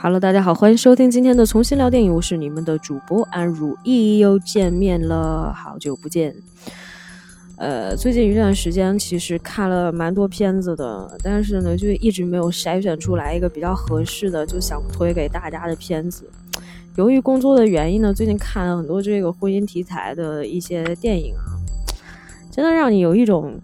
[0.00, 6.32] Hello，大家好，欢迎收听今天的重新聊电影，我是你们的主播安如意，又见面了，好久不见。
[7.56, 16.30] 呃，最近一段时间其实看了蛮多片子的，但是呢，就一直没有筛选出来一个比较合适的，就想推给大家的片子。
[16.94, 21.58] 由于工作的原因呢，最近看了很多这个婚姻题材的一些电影啊，
[22.52, 23.60] 真的让你有一种，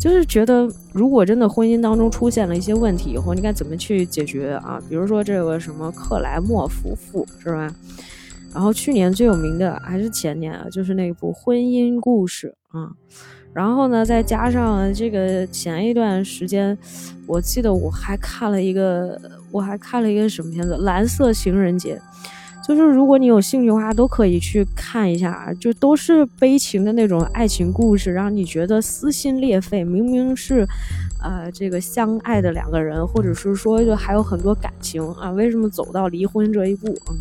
[0.00, 4.80] 就是觉得，如果真的婚姻当中出现了一些问题以后，你该怎么去解决啊？
[4.88, 7.70] 比如说这个什么克莱默夫妇是吧？
[8.54, 12.90] 然后去年最有名的还是前年啊，就是那部《婚姻故事》啊。
[13.52, 16.76] 然后呢，再加上这个前一段时间，
[17.26, 21.96] 我记得我还看了一个，我还看了一个什么片子，《蓝色情人节》。
[22.66, 29.82] 就是如果你有兴趣的话，都可以去看一下啊，就都是悲情的那种爱情故事，让你觉得撕心裂肺。
[29.82, 30.66] 明明是，
[31.22, 36.88] 呃，这个相爱的两个人，或者是说就还有很多感情啊，为什么走到离婚这一步？
[37.10, 37.16] 嗯，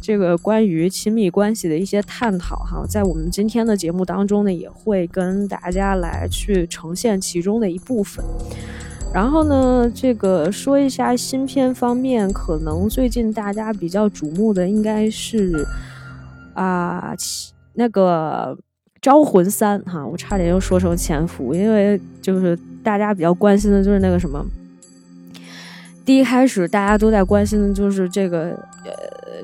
[0.00, 8.24] 这个关于亲密关系的一些探讨哈，在我们今天的节目当中呢，也会跟大家来去呈现其中的一部分。
[9.12, 15.66] 然后呢，这个说一下新片方面，可能最近大家比较瞩目的应该是
[16.54, 17.14] 啊，
[17.74, 18.56] 那个
[19.00, 24.44] 《招魂三》哈，我差点又说成《潜伏》，因为就是大家比较关心的就是那个什么。
[26.08, 28.44] 第一开始大家都在关心的就是这个，
[28.82, 28.90] 呃，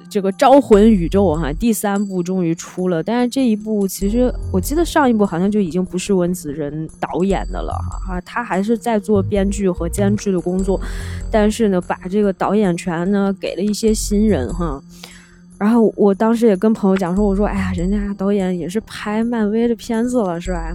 [0.09, 7.75] 这个招魂宇宙哈，第三部终于出了，但是这一部其实我记得上一部好像就已经不是温子仁导演的了
[8.09, 10.81] 哈，他还是在做编剧和监制的工作，
[11.31, 14.83] 但是呢，把这个导演权呢给了一些新人哈。
[15.59, 20.73] 然后我当时也跟朋友讲说，我说，哎呀，人家导演也是拍漫威的片子了，是吧？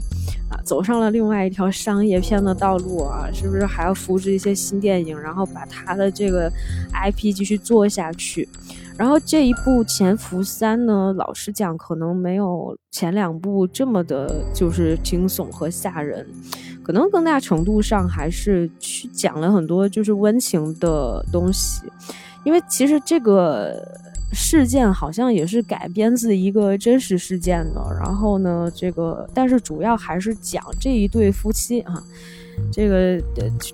[0.50, 6.52] 啊，走上了另外一条商业片的道路啊，是不是还要扶持一些新电影，然后把他的这个
[6.94, 8.50] IP 继续做下去？
[8.98, 16.28] 然后这一部《潜伏三》呢，老实讲，可能没有前两部这么的，就是惊悚和吓人，
[16.84, 21.84] 可能更大程度上还是去讲了很多就是温情的东西，
[22.44, 24.09] 因为其实这个。
[24.32, 32.04] 事件好像也是改编自一个真实事件的，然后呢，这个但是主要还是讲这一对夫妻啊，
[32.72, 33.22] 这个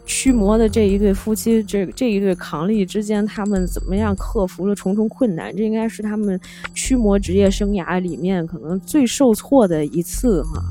[0.06, 5.56] 驱魔的这一对夫妻，这这一对伉俪之间，他们怎么样克服了重重困难？
[5.56, 6.40] 这应该是他们
[6.74, 10.64] 驱魔职业生涯里面可能最受挫的一次哈。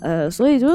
[0.00, 0.66] 呃，所以就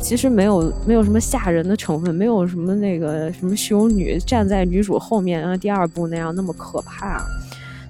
[0.00, 7.24] 其实没有没有什么吓人的成分，没有什么那个什么修女站在女主后面，像第二部那样那么可怕。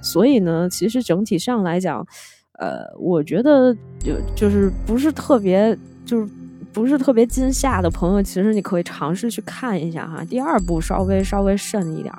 [0.04, 2.06] 所以呢，其实整体上来讲，
[2.58, 6.28] 呃，我觉得就就是不是特别，就是
[6.72, 10.24] 不是特别惊吓的朋友，其实你可以尝试去看一下哈。
[10.24, 12.14] 第二部稍微稍微慎一点。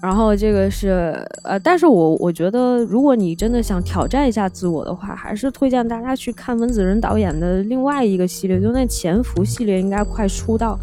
[0.00, 10.78] 然后这个是呃，但是我我觉得，如果你真的想挑战一下自我的话，还是推荐大家去看温子仁导演的另外一个系列，就那《潜伏》系列，应该快出到。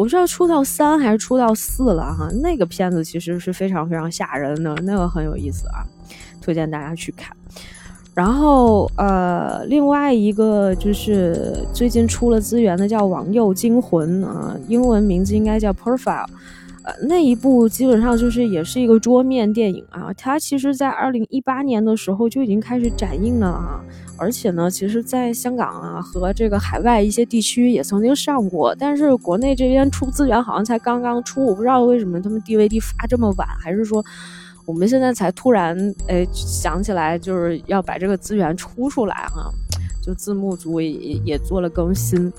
[0.00, 5.84] 我不知道出到三还是出到四了哈，那个片子其实是非常非常吓人的，那个很有意思啊，
[6.40, 7.36] 推荐大家去看。
[8.14, 16.24] 然后呃，另外一个就是最近出了资源的叫《网右惊魂》啊，英文名字应该叫《Profile》。
[16.82, 23.84] 呃，那一部基本上就是也是一个桌面电影啊，它其实在二零一八年的时候就已经开始展映了啊，
[24.16, 34.02] 而且呢，其实在香港啊和这个海外一些地区也曾经上过，但是国内这边出资源好像才刚刚出，我不知道为什么他们 DVD 发这么晚，还是说
[34.64, 35.76] 我们现在才突然
[36.08, 39.52] 哎想起来就是要把这个资源出出来哈。
[40.02, 40.90] 就字幕组也
[41.26, 42.32] 也做了更新，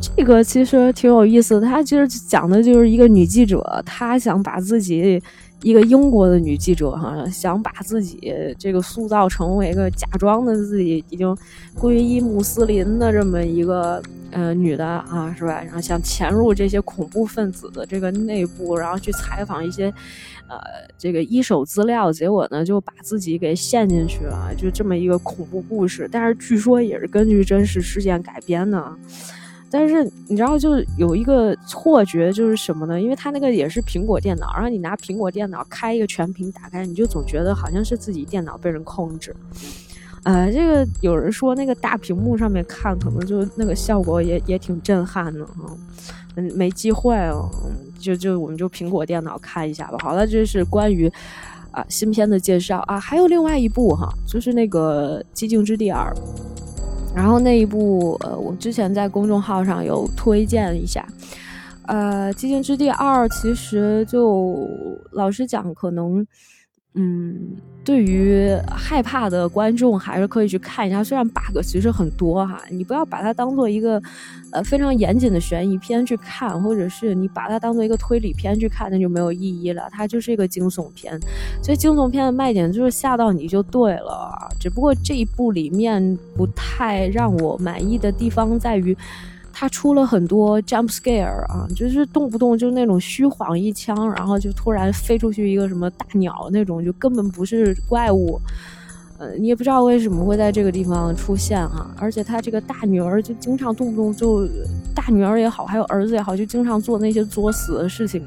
[0.00, 1.66] 这个其实挺有意思的。
[1.66, 5.22] 他其实讲的就是一个女记者，她想把自己
[5.62, 11.36] 一个英国的女记者哈，想把自己这个塑造成为一个假装的自己已经
[11.76, 15.62] 皈依穆斯林的这么一个呃女的啊，是吧？
[15.62, 19.92] 然后想潜入这些恐怖分子的这个内部，然后去采访一些。
[20.50, 20.56] 呃，
[20.96, 26.08] 这个一手资料，结果呢就把自己给陷进去了，就这么一个恐怖故事。
[26.10, 28.82] 但是据说也是根据真实事件改编的。
[29.70, 33.00] 但是你知道，就有一个错觉，就是什么呢？
[33.00, 39.34] 因为它那个也是苹果电脑，然后你拿苹果电脑开一个全屏打开，你就总觉得好像是自己电脑被人控制。
[40.24, 45.76] 呃，这个有人说那个大屏幕上面看，可能就那个效果也也挺震撼的哈。
[46.36, 47.48] 嗯，没机会哦。
[47.98, 49.98] 就就我们就苹果电脑看一下吧。
[50.00, 51.10] 好了，这是关于
[51.72, 56.14] 啊新片的介绍啊，还有另外一部哈，就是那个《寂静之地二》。
[57.18, 61.04] 然后那一部呃，我之前在公众号上有推荐一下。
[61.82, 64.68] 呃，《寂静之地二》其实就
[65.10, 66.24] 老实讲，可能。
[66.94, 74.02] 嗯，对于害怕的观众还是可以去看一下，虽然 bug 其实很多哈，你不要把它当做一个
[74.50, 79.88] 呃非常严谨的悬疑片去看，或者是你把它当做一个推理片去看，那就没有意义了。
[79.92, 81.16] 它就是一个惊悚片，
[81.62, 84.48] 所以惊悚片的卖点就是吓到你就对了。
[84.58, 88.96] 只不过这一部里面不太让我满意的地方在于。
[89.60, 98.40] 他出了很多 jump scare 啊，就是动不动就那种虚晃一枪，然后就突然飞出去一个什么大鸟那种，就根本不是怪物，
[99.18, 101.92] 呃，你也不知道为什么会在这个地方出现啊。
[101.98, 104.46] 而且他这个大女儿就经常动不动就，
[104.94, 108.24] 大女儿也好，还有儿子也好，就经常做那些作死的事情。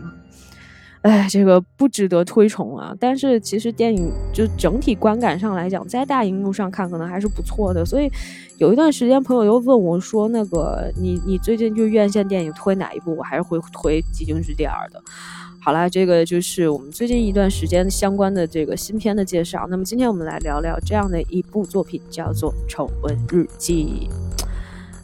[1.02, 2.96] 哎，这个不值得推崇啊！
[3.00, 7.84] 但是其实电影就整体观感上来讲，在大荧幕上看可能还是不错的。
[7.84, 8.08] 所以
[8.60, 15.02] 有一段时间，朋友又问我说：“那个你你最近就院线电影推哪一部？”我还是会推《寂静之地二》的。
[15.60, 19.66] 好啦，这个就是我们最近一段时间相关的这个新片的介绍。
[19.72, 24.08] 那么今天我们来聊聊这样的一部作品，叫做《丑闻日记》。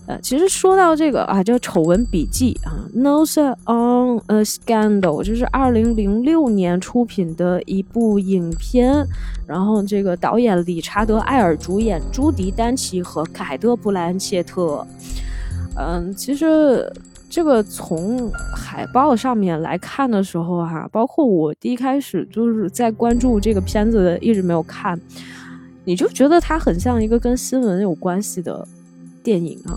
[0.08, 9.06] 呃，其实说到这个啊，叫《丑闻笔记》啊，《Notes on a Scandal》，就是二零零六年出品的一部影片，
[9.46, 14.88] 然后这个导演理查德·艾尔主演，朱迪·丹奇和凯特·布兰切特。
[15.76, 16.90] 嗯，其实
[17.30, 24.98] 这个从海报上面来看的时候哈，包括我第一开始就是在关注这个片子，一直没有看，
[25.84, 28.66] 你就觉得它很像一个跟新闻有关系的
[29.22, 29.76] 电影啊。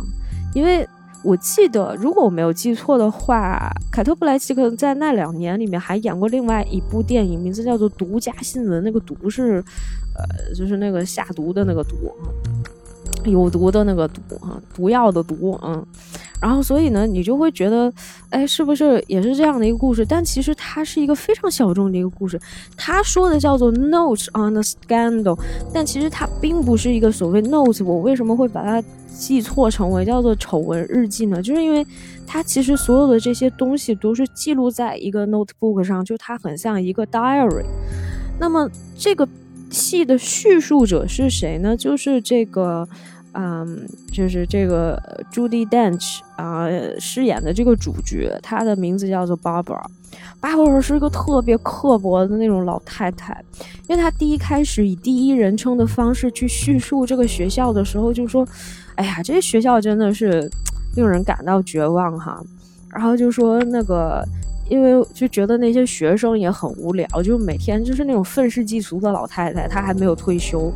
[0.54, 0.86] 因为
[1.22, 8.80] 我记得，如果我没有记错的话，凯特·布莱奇可能在那两年里面还演过另外一部电影，名字叫做《独家新闻》。
[8.84, 9.62] 那个“毒”是，
[10.16, 11.94] 呃，就是那个下毒的那个“毒”
[13.30, 15.84] 有毒的那个“毒”啊，毒药的“毒”嗯。
[16.40, 17.92] 然后，所以呢，你就会觉得，
[18.30, 20.06] 哎，是不是也是这样的一个故事？
[20.06, 22.40] 但其实它是一个非常小众的一个故事。
[22.78, 25.38] 他说的叫做 “Notes on the Scandal”，
[25.70, 27.84] 但其实它并不是一个所谓 “Notes”。
[27.84, 28.82] 我为什么会把它
[29.20, 31.42] 记错成为叫做“丑闻日记”呢？
[31.42, 31.86] 就是因为
[32.26, 37.66] 它其实所有的这些东西都是记录在一个 notebook 上，就它很像一个 diary。
[38.38, 39.28] 那么这个
[39.68, 41.76] 戏的叙述者是谁呢？
[41.76, 42.88] 就是这个。
[43.32, 45.00] 嗯，就是这个
[45.32, 46.66] Judy Dench 啊
[46.98, 49.86] 饰演的这个主角，她的名字叫做 Barbara。
[50.40, 53.40] Barbara 是一个特别刻薄的那种老太太，
[53.86, 58.44] 因为她第一开始以第一人称的方式去叙述这个学校的时候，就说
[58.96, 60.50] ：“哎呀，这学校真的是
[60.96, 62.42] 令人感到绝望哈。”
[62.90, 64.26] 然后就说那个，
[64.68, 70.72] 因为就觉得那些学生也很无聊，就每天就是那种愤世嫉俗的老太太，她还没有退休。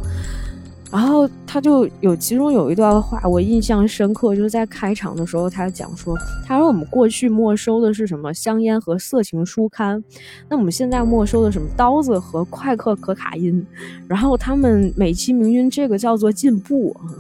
[0.93, 6.17] 然后他就有其中有一段话我印象深刻，就是在开场的时候，他讲说，
[6.47, 10.01] 他说我们过去没收的是什么香烟和色情书刊，
[10.49, 13.67] 那我们现在没收的什么刀子和快克可卡因，
[14.07, 17.11] 然后他们美其名曰这个叫做进步啊，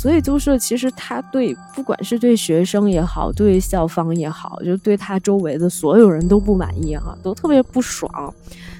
[0.00, 8.32] 所以就是其实他对不管是对学生也好，对校方也好，就对他周围的所有人都不满意哈，都特别不爽，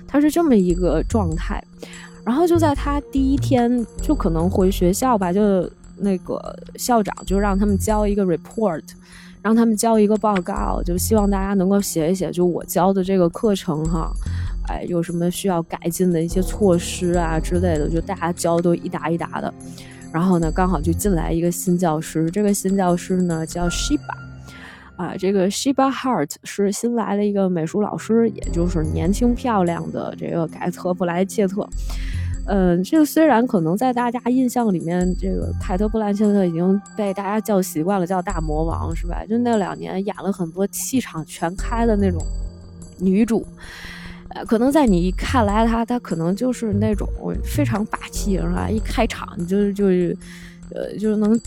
[0.06, 1.61] 他是这么一个状态。
[2.25, 8.85] 然后就在他第一天就可能回学校吧，就那个校长就让他们交一个 report，
[9.43, 14.13] 让他们交一个报告，就希望大家能够写一写，就我教的这个课程哈，
[14.69, 19.53] 哎，有什么需要改进的一些措施啊之类的，就大家交都一沓一沓的。
[20.12, 24.17] 然后呢，刚好就进来一个新教师，这个新教师呢叫 Shiba，
[24.96, 31.69] 啊，这个 Shiba Hart 是新来的一个美术老师，也就是年轻漂亮的这个凯特布莱切特。
[32.50, 39.22] 嗯，这个虽然可能在大家印象里面，这个凯特·布莱切特已经被大家叫习惯了，叫大魔王是吧？
[39.29, 42.19] 就那两年演了很多气场全开的那种
[42.98, 43.46] 女主，
[44.31, 47.08] 呃，可能在你看来，他他可能就是那种
[47.43, 48.69] 非常霸气是吧？
[48.70, 50.17] 一开场就就是
[50.75, 51.39] 呃就是能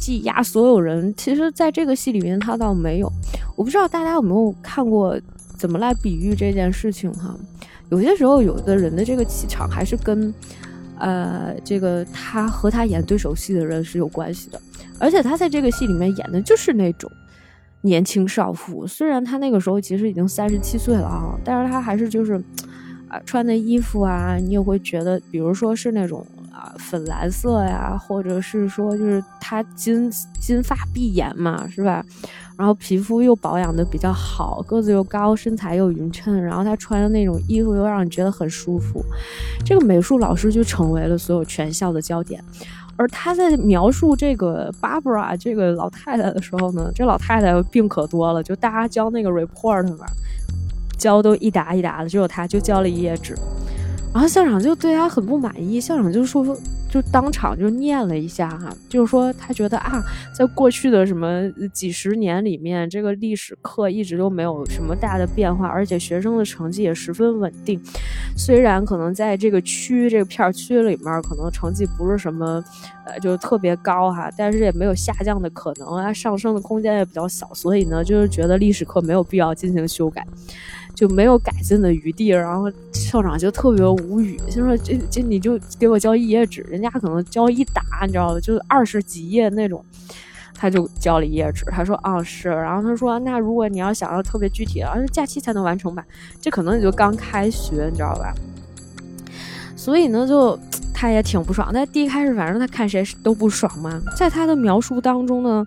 [0.00, 1.12] 挤压所有人。
[1.16, 3.12] 其实，在这个戏里面，他倒没有。
[3.54, 5.18] 我不知道大家有没有看过，
[5.56, 7.34] 怎么来比喻这件事情哈？
[7.90, 10.32] 有些时候，有的人的这个气场还是跟，
[10.98, 14.60] 呃，这个他和他演对手戏的人是有关系的。
[14.98, 17.10] 而且他在这个戏里面演的就是那种
[17.86, 22.34] 年轻少妇，虽然她那个时候其实已经三十七岁了啊，但是她还是就是，
[23.08, 32.04] 啊，穿的衣服啊，你也会觉得，比如说是那种啊粉蓝色呀，或者是说就是她金金发碧眼嘛，是吧？
[32.58, 39.04] 然后皮肤又保养的比较好，个子又高，身材又匀称，然后她穿的那种衣服又让你觉得很舒服，
[39.64, 42.42] 这个美术老师就成为了所有全校的焦点。
[42.96, 50.06] 而他在描述这个 Barbara 这个老太太的时候呢，这老太太病可多了，就大家交那个 report 嘛，
[50.98, 53.34] 交都一沓一沓的，只有他就交了一页纸。
[54.16, 56.56] 然后校长就对他很不满意，校长就说。
[56.88, 67.78] 就当场就念了一下哈，就是说他觉得啊，在过去的什么几十年里面，这个历史课一直都没有什么大的变化，而且学生的成绩也十分稳定。
[68.36, 72.64] 虽然可能在这个区这个片区里面，可能成绩不是什么
[73.04, 80.24] 呃就是特别高哈，但是也没有下降的可能啊，上升的空间也比较小，所以呢，就是觉得历史课没有必要进行修改。
[80.96, 88.40] 就没有改进的余地，然后校长就特别无语，就说：“这这你就给我交一页纸，人家可能交一沓，你知道吧？
[88.40, 89.84] 就二十几页那种。”
[90.58, 96.02] 他就交了一页纸，他说：“啊是。”然后他说：“那如果你要想要特别具体的，假期才能完成吧？
[96.40, 98.34] 这可能也就刚开学，你知道吧？”
[99.76, 100.58] 所以呢，就
[100.94, 101.70] 他也挺不爽。
[101.74, 104.00] 但第一开始，反正他看谁都不爽嘛。
[104.16, 105.66] 在他的描述当中呢。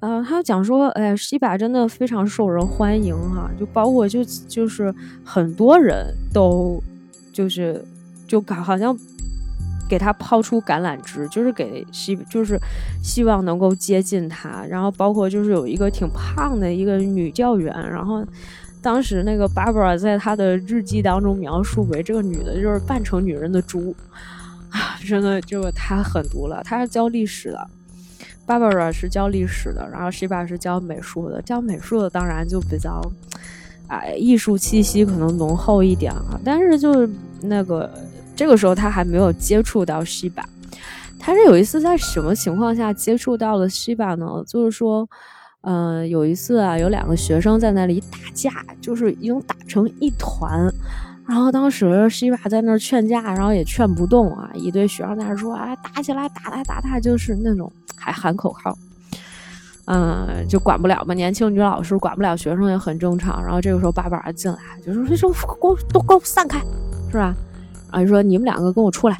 [0.00, 6.78] 呃，他讲说，哎，西巴真的非常受人欢迎哈，就包括就就是很多人都
[7.32, 7.82] 就是
[8.26, 8.94] 就好像
[9.88, 12.60] 给他抛出橄榄枝，就是给西就是
[13.02, 18.22] 希望能够接近他，然后包括就是有一个挺胖的一个女教员，然后
[18.82, 23.96] 当时那个 Barbara 在他的日记当中描述为这个女的就是扮成女人的猪
[24.68, 27.66] 啊， 真的就太狠毒了，他是教历史的。
[28.46, 31.40] Barbara 是教历史的，然后 Shiba 是教美术的。
[31.42, 33.00] 教美术的当然就比较，
[33.88, 36.38] 哎，艺术气息可能浓厚一点啊。
[36.44, 37.08] 但是就是
[37.42, 37.90] 那个
[38.36, 40.44] 这个时候他还没有接触到 Shiba。
[41.18, 44.44] 他是有一次在什么情况下接触到了 Shiba 呢？
[44.46, 45.08] 就是说，
[45.62, 50.70] 嗯，有一次啊，有两个学生在那里打架，就是已经打成一团。
[51.26, 54.50] 然后当时西巴在那儿劝架，然后也劝不动啊！
[54.52, 58.76] 一堆学生在那说：“哎，打起来，打打，打打！”就是那种还喊口号，
[59.86, 61.14] 嗯，就管不了嘛。
[61.14, 63.42] 年轻女老师管不了学生也很正常。
[63.42, 66.58] 然后这个时候爸爸进来，就说：“说给我都给我散开，
[67.10, 67.34] 是吧？”
[67.90, 69.16] 然后就说：“你们两个跟我出来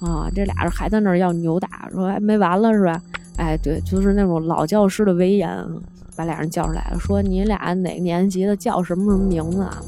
[0.00, 3.00] 啊！”这俩人还在那儿要扭打，说：“还没完了是吧？”
[3.38, 5.66] 哎，对，就是那种老教师的威严，
[6.14, 9.78] 把俩人叫出来了，说：“你俩哪个年级的，叫什么什么名字啊？”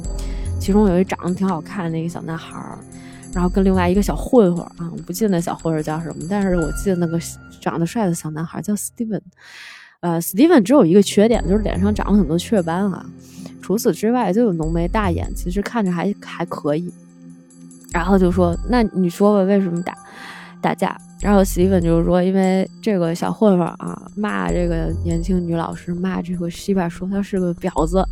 [0.59, 2.79] 其中有一长得挺好看的一个小男孩儿，
[3.33, 7.19] 然后跟另外一个小混混啊，我不记得那小混混叫什么，但是我记得那个
[7.61, 9.21] 长得帅的小男孩叫 Steven。
[10.01, 13.07] 呃，Steven 只有一个缺点，就是脸上长了很多雀斑啊。
[13.62, 16.93] 除此之外，就有浓眉大眼，其实看着还还可以。
[17.93, 19.97] 然后就说：“那你说吧，为什么打
[20.61, 28.05] 打架？”然后 Steven 就是说：“因为这个小混混啊，骂这个年轻女老师，骂这个西巴，说他是个婊子。”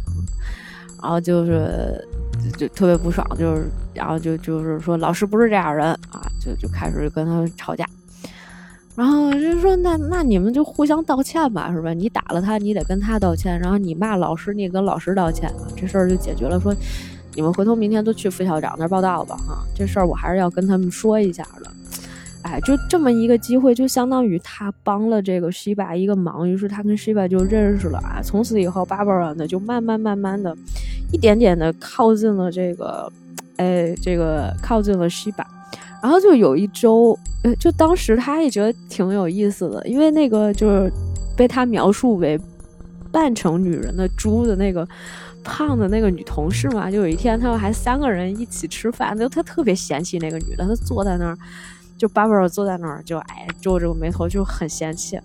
[1.02, 2.06] 然后就是。
[2.56, 7.86] 就特别不爽，就是，然后就就是说老师不是这样人啊，就就开始跟他吵架，
[8.94, 11.92] 然后就说那那你们就互相道歉吧，是吧？
[11.92, 16.58] 你打了他，你得跟他道歉，然后你骂老师，你也跟老师道歉，这事儿就解决了。
[16.60, 16.74] 说
[17.34, 21.70] 你们回头明天都去副校长那儿报道吧，哈，这事儿我还是要跟他们说一下的。
[22.42, 28.20] 哎，就这么一个机会，就相当于他帮了这个 Shiba 一个忙，于是他跟 Shiba 就认识了啊。
[28.22, 30.56] 从此以后，Barbara 呢就慢慢慢慢的。
[31.12, 33.12] 一点点的靠近了这个，
[33.56, 35.44] 哎，这个靠近了西巴，
[36.00, 40.88] 然后就有一周，呃，就当时他也觉得挺有意思的，因为那个就是
[41.36, 42.38] 被他描述为
[43.10, 44.86] 扮成女人的猪的那个
[45.42, 51.36] 胖的那个女同事嘛，就有一天他们还三个人一起吃饭，就他特别嫌弃那个女的，他坐在那儿，
[52.00, 55.20] 就 Barbara 坐在那儿就哎皱着个眉头就很嫌弃。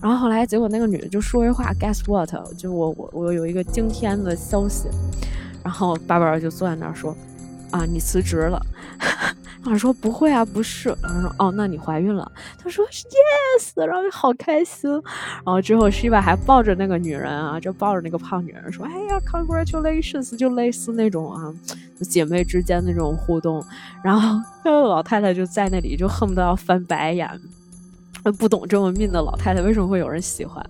[0.00, 2.30] 然后后来，结果那个女的就说一话，Guess what？
[2.56, 4.88] 就我我我有一个惊天的消息。
[5.62, 7.14] 然后巴巴尔就坐在那儿说
[7.70, 8.58] ：“啊，你辞职了。”
[9.66, 12.30] 我说：“不会啊，不是。”然后说：“哦，那你怀孕了。”
[12.62, 14.90] 他说：“Yes。”然后就好开心。
[14.90, 21.52] 然后之后 Shiva 还抱着那个女人啊，就抱着那个胖女人说：“哎呀，Congratulations！” 就类似那种啊，
[22.00, 23.64] 姐妹之间那种互动。
[24.02, 27.28] 然后那个老太太就在那里就恨不得要翻白眼。
[28.38, 30.64] 不懂这么命的老太太为什么会有人喜欢？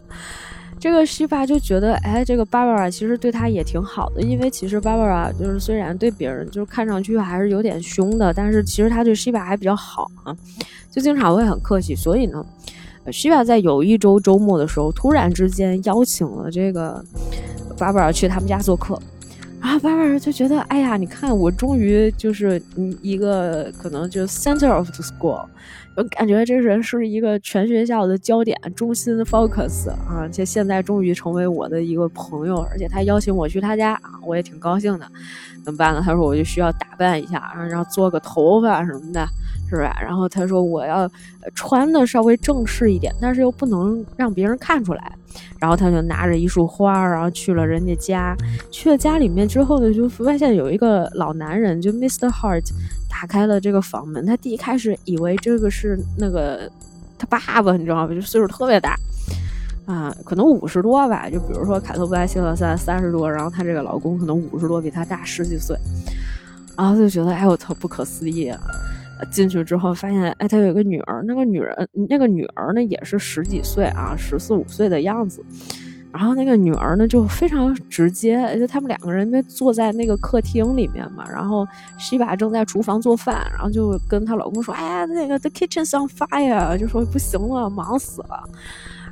[0.85, 10.37] 这个西巴就觉得，哎，这个 Barbara 其实对他也挺好的，因为其实 Barbara 就是虽然对别人就是看上去还是有点凶的，但是其实他对西巴还比较好啊，
[10.91, 11.95] 就经常会很客气。
[11.95, 12.45] 所以呢，
[13.11, 17.03] 西巴在有一周周末的时候，突然之间邀请了这个
[17.79, 19.01] Barbara 去他们家做客。
[19.63, 25.43] 然后 baba 就觉得，哎呀，你看我终于就是嗯一个可能就 center of the school，
[25.97, 35.07] 我感觉这人是一个全学校的焦点中心 focus 啊，且现在终于成为我的一个朋友，而且他邀请我去他家啊，我也挺高兴的。
[35.65, 36.03] 怎么办呢？
[36.05, 39.25] 他说我就需要打扮一下，然后做个头发什么的，
[39.71, 39.97] 是吧？
[40.03, 41.09] 然后他说我要
[41.55, 45.13] 穿的稍微正式一点，但是又不能让别人看出来。
[45.59, 48.37] 然后他就拿着一束花，然后去了人家家。
[48.71, 52.29] 去了家里面之后呢，就发现有一个老男人，就 Mr.
[52.29, 52.65] Hart
[53.15, 54.27] 打开了这个房门。
[54.27, 56.69] 他第一开始以为这个是那个
[57.17, 58.13] 他爸爸，你知道吧？
[58.13, 58.99] 就岁数特别大
[59.87, 61.31] 啊，可能五十多吧。
[61.31, 65.79] 就比如说凯特布莱希特三三十多，然后她这个老公可能五十多，比她大十几岁。
[66.77, 68.61] 然后就觉得，哎我操，不可思议啊！
[69.31, 75.41] 进去之后发现，哎，他有一个女儿，那个女人，那个女儿呢也是十几岁啊，十四五岁的样子。
[76.15, 81.67] 然后那个女儿呢就非常直接，就他们两个人坐在那个客厅里面嘛，然后
[81.99, 88.49] 西巴正在厨房做饭，然后就跟她老公说，哎呀，那个 the kitchen's on fire，就说不行了，忙死了。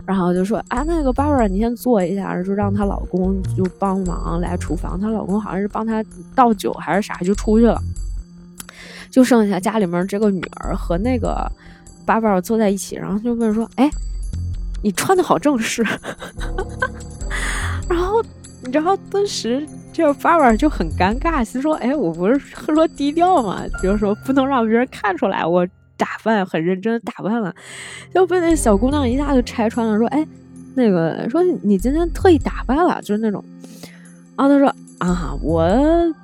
[0.07, 4.99] 然后就说啊，那个 Barbara，你先坐一下，就让她老公就帮忙来厨房。
[5.01, 6.05] 她老公好像是帮她
[6.37, 7.81] 倒酒还是啥，就出去了。
[9.11, 11.51] 就剩下家里面这个女儿和那个
[12.07, 13.91] Barbara 坐在一起，然后就问说：“哎，
[14.83, 15.83] 你穿的好正式。
[17.89, 18.23] ”然后
[18.65, 23.63] 你知道，当时这个 Barbara 就很尴尬，心说：“哎，我不是说低调嘛？
[23.83, 27.55] 就是说不能让别人看出来我打扮很认真打扮了。”
[28.15, 30.27] 就被那小姑娘一下就拆穿了，说：“哎，
[30.75, 33.45] 那个说你今天特意打扮了，就是那种。”
[34.37, 35.67] 然后他说：“啊，我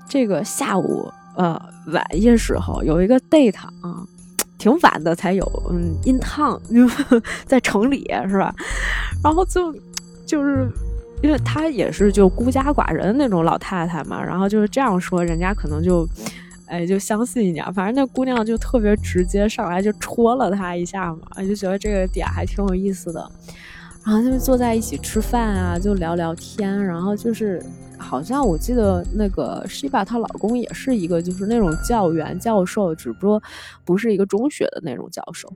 [0.09, 1.57] 这个下午。”呃，
[1.93, 4.05] 晚些时候有一个 date 啊，
[4.59, 6.61] 挺晚的才有，嗯，in town，
[7.47, 8.53] 在城里是吧？
[9.23, 9.73] 然后就
[10.27, 10.69] 就是
[11.23, 16.07] 因为她也是就孤家寡人那种老太太嘛，然后就是这样说，人家可能就
[16.67, 17.65] 哎就相信一点。
[17.73, 23.21] 反正那姑娘就特别直接，上来就戳了他一下嘛，就觉得这个点还挺有意思的。
[24.05, 27.63] 然后他们坐在一起吃饭啊，就聊聊天，然后就是。
[27.99, 33.43] 好像我记得那个 Shiba 她老公也是一个就是那种教员教授，只不过
[33.85, 35.53] 不是一个中学的那种教授，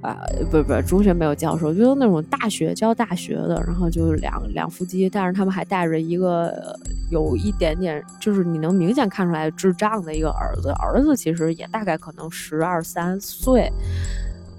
[0.00, 0.18] 啊，
[0.50, 3.62] 不不，中学没有教授，就是那种大学教大学的。
[3.66, 6.78] 然后就是两两夫妻，但是他们还带着一个
[7.10, 13.70] 有一点点，就是你能明显看出来智障的一个儿子，儿子其实也大概可能十二三岁。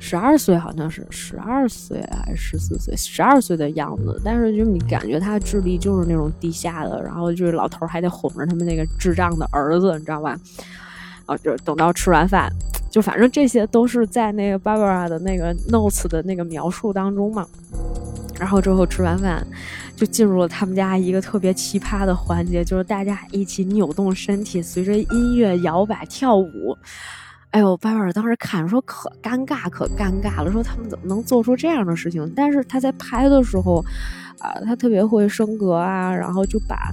[0.05, 4.21] 十二岁好像是十二岁还是十四岁，十二岁的样子。
[4.21, 10.37] 但是就你感觉他智力就是那种低下的，然后就是老头还得哄着他们那个智障的儿子，你知道吧？
[11.25, 12.51] 啊，就等到吃完饭，
[12.91, 17.47] 就反正这些都是在那个 Barbara 的那个 notes 的那个描述当中嘛。
[18.37, 19.47] 然后之后吃完饭，
[19.95, 26.77] 就进入了他们家一个特别奇葩的环节，就是大家一起扭动身体，随着音乐摇摆跳舞。
[27.53, 32.27] 哎呦，巴尔当时看说可尴尬，可尴尬了，说他们怎么能做出这样的事情？
[32.35, 33.77] 但是他在拍的时候，
[34.39, 36.91] 啊，他特别会升格啊，然后就把。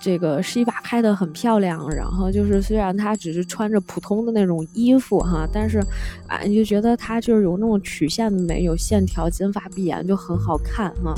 [0.00, 5.78] 这个是一把拍的很漂亮，然后就是虽然他只是穿着普通的那种衣服哈，但是
[6.26, 11.14] 啊，你就觉得他就是有那种曲线的美，有线条，金发碧眼就很好看哈。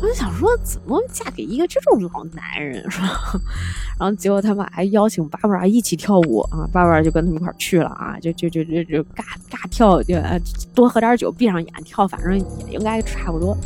[0.00, 3.40] 我就想说，怎么嫁给一个这种老男人是吧？
[3.98, 10.14] 然后结果他们还邀请巴布拉一起跳舞啊，巴布拉就跟他们一块去了啊，就就就就就尬尬跳，就
[10.74, 13.56] 多喝点酒，闭上眼跳，反正也应该差不多。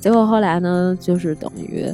[0.00, 1.92] 结果后来呢，就是等于。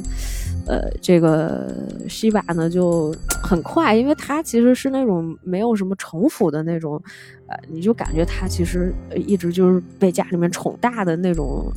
[0.67, 1.71] 呃，这个
[2.09, 6.99] 西巴呢就很快，因为他其实是那种没有什么城府的那种，
[7.47, 11.71] 呃，你就感觉她其实一直就是被家里面宠大的那种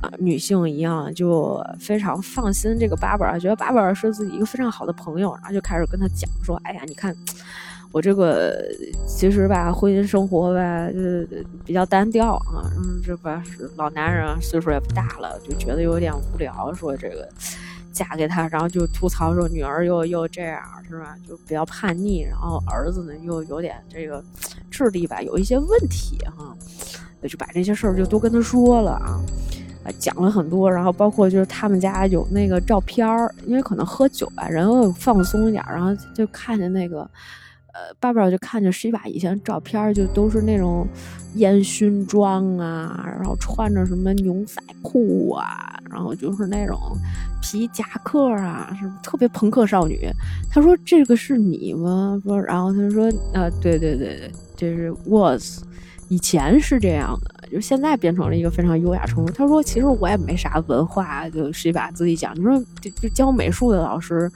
[0.00, 7.12] 啊女性一样，就非常放心这个巴布尔，觉得巴布尔是自己一个非常好的朋友，然后就开始跟他讲说，哎呀，你看
[7.90, 8.56] 我这个
[9.04, 10.98] 其实吧，婚姻生活吧，就
[11.64, 13.42] 比较单调啊，嗯，这吧
[13.74, 17.28] 老男人岁数也不大了，就觉得有点无聊，说这个。
[17.92, 21.16] 嫁给他，然后就吐槽说女儿又又这样，是吧？
[21.28, 24.22] 就比较叛逆，然后儿子呢又有点这个
[24.70, 26.56] 智力吧，有一些问题哈，
[27.28, 29.20] 就把这些事儿就都跟他说了啊，
[29.98, 37.08] 讲了很多，然后包括就是他们家有那个照片儿，因为可能喝酒吧，然后放松一点，然后就看见那个。
[37.78, 40.84] 呃，爸爸就看见是一把以前照片，就都是那种
[41.36, 46.76] 烟熏妆啊，然后穿着什么牛仔裤啊，然后就是那种
[47.40, 50.10] 皮夹克啊，什么特别朋克少女。
[50.50, 55.62] 他说：“这个是你吗？”说，然后他说：“啊，对对对对，这是 was，
[56.08, 64.28] 以前是这样的，就现在变成了一个非常优雅成熟。”他说：“其实我也没啥文化，就是一把自己讲，你说就就教美术的老师。”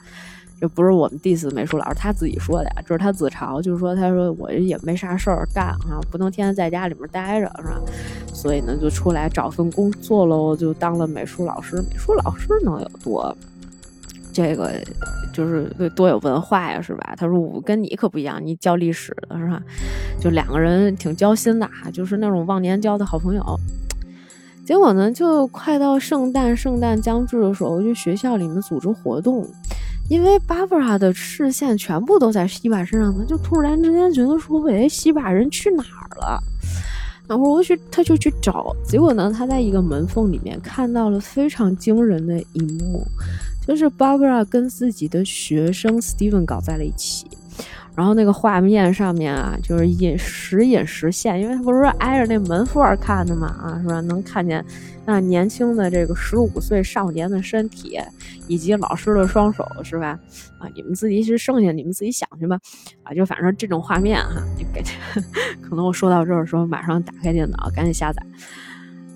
[0.63, 7.81] 这不是我们 diss 美术老师他自己说的呀，这是他自嘲，就是说他说我也没啥事儿干啊，不能天天在家里面待着是吧？
[8.33, 11.75] 所以呢就出来找份工作喽，就当了美术老师。
[11.91, 13.35] 美术老师能有多
[14.31, 14.71] 这个
[15.33, 17.13] 就是多有文化呀，是吧？
[17.17, 19.61] 他说我跟你可不一样，你教历史的是吧？
[20.17, 23.43] 就两个人挺交心的，就是那种忘年交的好朋友。
[24.65, 29.45] 结果呢，就快到圣诞，圣诞将至的时候，就学校里面组织活动，
[30.13, 36.39] 因为巴布拉的视线全部都在西巴身上，他就突然之间觉得说，喂，西巴人去哪儿了？
[37.27, 43.03] 然后我去，他就去找，结果呢，他在一个门缝里面看到了非常惊人的一幕，
[43.67, 47.25] 就是巴布拉跟自己的学生 Steven 搞在了一起。
[47.95, 54.01] 然后那个画面上面啊，就是隐时隐时现，因为他不是挨着那门缝看的嘛，啊，是吧？
[54.01, 54.65] 能看见
[55.05, 57.99] 那年轻的这个十五岁少年的身体，
[58.47, 60.17] 以及老师的双手，是吧？
[60.57, 62.57] 啊，你们自己是剩下你们自己想去吧，
[63.03, 64.93] 啊，就反正这种画面哈，就感觉
[65.61, 68.25] 可能我说到这儿的时候，马上打开电脑赶紧下载，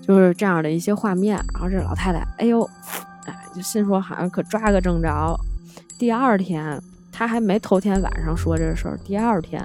[0.00, 1.36] 就是这样的一些画面。
[1.52, 2.62] 然后这老太太，哎呦，
[3.26, 5.36] 哎，就心说好像可抓个正着。
[5.98, 6.80] 第二天。
[7.18, 9.60] 他还没头天晚上说这事儿，第二天，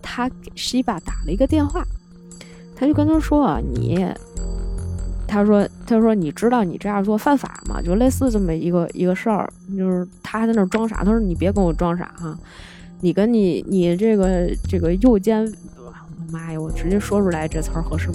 [0.00, 1.84] 他给西巴打了一个电话，
[2.76, 4.06] 他就跟他说：“你，
[5.26, 7.82] 他说，他说你知道你这样做犯法吗？
[7.82, 10.98] 就类似这么一个一个事儿，就是他还在那装傻。
[10.98, 12.38] 他说你别跟我装傻哈，
[13.00, 15.52] 你跟你你这个这个右肩，
[16.30, 18.14] 妈呀，我直接说出来这词儿合适吗？”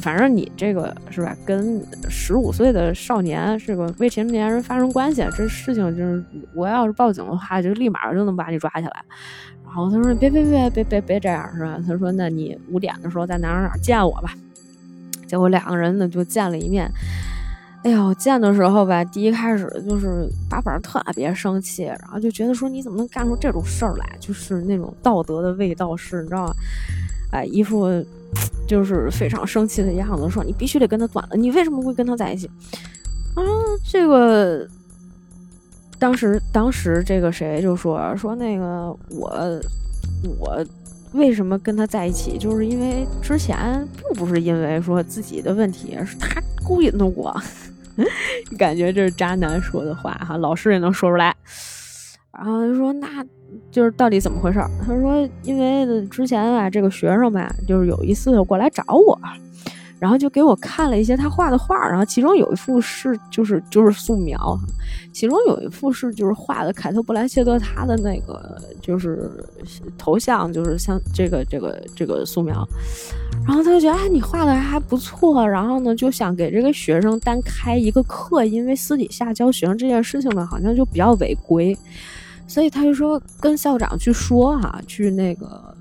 [0.00, 9.04] 反正你这个是吧，跟十五岁的少年是个未成年人发生关系，这事情就是，我要是报警的话，就立马就能把你抓起来。
[9.64, 14.32] 然后他说：“别别别别别别这样，是吧？”他说：“那你五点的时候在哪儿哪儿见我吧。”
[15.26, 16.88] 结果两个人呢就见了一面。
[17.82, 26.54] 哎呦，见的时候吧，第一开始就是把本特别生气，然后就觉得说你怎么能干出这种事儿来，就是那种道德的味道是，你知道吗？
[27.34, 27.86] 哎，一副。
[28.66, 31.36] 就是非常生气的样子，说你必须得跟他断了。
[31.36, 32.46] 你为什么会跟他在一起？
[33.36, 33.44] 啊，
[33.86, 34.66] 这个
[35.98, 39.60] 当时当时这个谁就说说那个我
[40.40, 40.66] 我
[41.12, 42.38] 为什么跟他在一起？
[42.38, 47.38] 就是因为之前并不是因为说自己的问题，是他勾引的我。
[48.58, 51.36] 感觉这是渣男说的话哈，老师也能说出来。
[52.32, 53.22] 然后就说那。
[53.70, 54.58] 就是到底怎么回事？
[54.86, 59.18] 他说，因为之前啊，这个学生吧，就是有一次过来找我，
[59.98, 64.58] 然后就给我看了一些他画的画，然后其中有一幅是就是就是素描，
[65.12, 69.30] 其中有一幅是就是画的凯特布莱切特他的那个就是
[69.96, 72.66] 头像，就是像这个这个这个素描，
[73.46, 81.76] 然后他就觉得哎，你画的还不错，然后呢就想给这个学生单开一个课，因为私底下教学生这件事情呢，好像就比较违规。
[82.46, 85.74] 所以他就说跟校长去说哈，去那个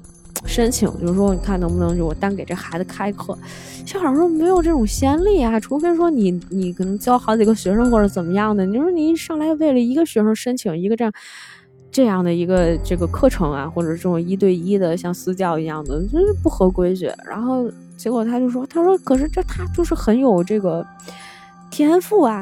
[0.45, 3.37] 申请，就是说你看能不能就我单给这孩子开课。
[3.85, 8.65] 校长说没有这种先例啊，除非说你你可能教好几个学生或者怎么样的。
[8.65, 11.13] 你说你一上来为了一个学生申请一个这样
[11.91, 17.11] 这样的一个这个课程啊，或者这种一对一的像私教一样的，就是不合规矩。
[17.27, 20.85] 然后结果他就说，他说可是这他就是很有这个
[21.69, 22.41] 天赋啊。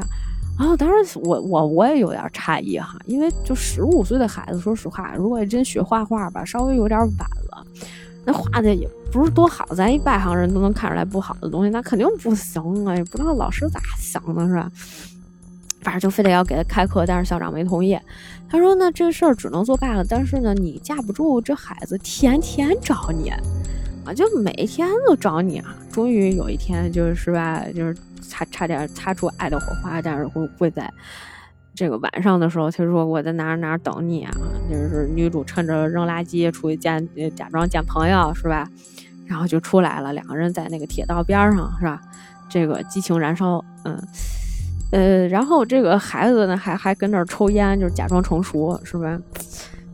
[0.62, 7.66] 然后当然，我我我也有点诧异哈，因为就十五岁的孩子，说实话，如果真学画画吧，稍微有点晚了，
[8.24, 12.96] 那画的也不是多好，咱一外行人都能看出来不好的东西，那肯定不行啊！
[12.96, 14.72] 也不知道老师咋想的，是吧？
[15.82, 17.98] 反正就非得要给他开课，但是校长没同意。
[18.48, 23.32] 他说：“那这事儿只能作罢了，但是呢，你架不住这孩子天天找你
[24.06, 25.76] 啊，就每天都找你啊。
[25.92, 27.98] 终于有一天，就是吧，就是。”
[28.32, 30.90] 差差点擦出爱的火花，但是会会在
[31.76, 34.32] 这个晚上的时候，他说我在哪儿哪儿等你啊。
[34.70, 38.66] 就是女主趁着扔垃圾出去见，假装见朋友是吧？
[39.28, 42.02] 然后就出来了，两个人在那个铁道边上是吧？
[42.50, 44.02] 这个激情燃烧，嗯
[44.92, 49.18] 呃，然后这个孩子呢还还跟那儿抽烟，就是假装成熟是吧？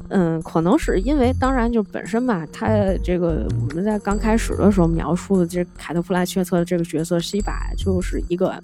[0.09, 2.69] 嗯，可能是因为，当然就本身吧，他
[3.03, 8.57] 这个我们在刚开始的时候描述的这凯特·弗莱切特的这个角色，西法就是一个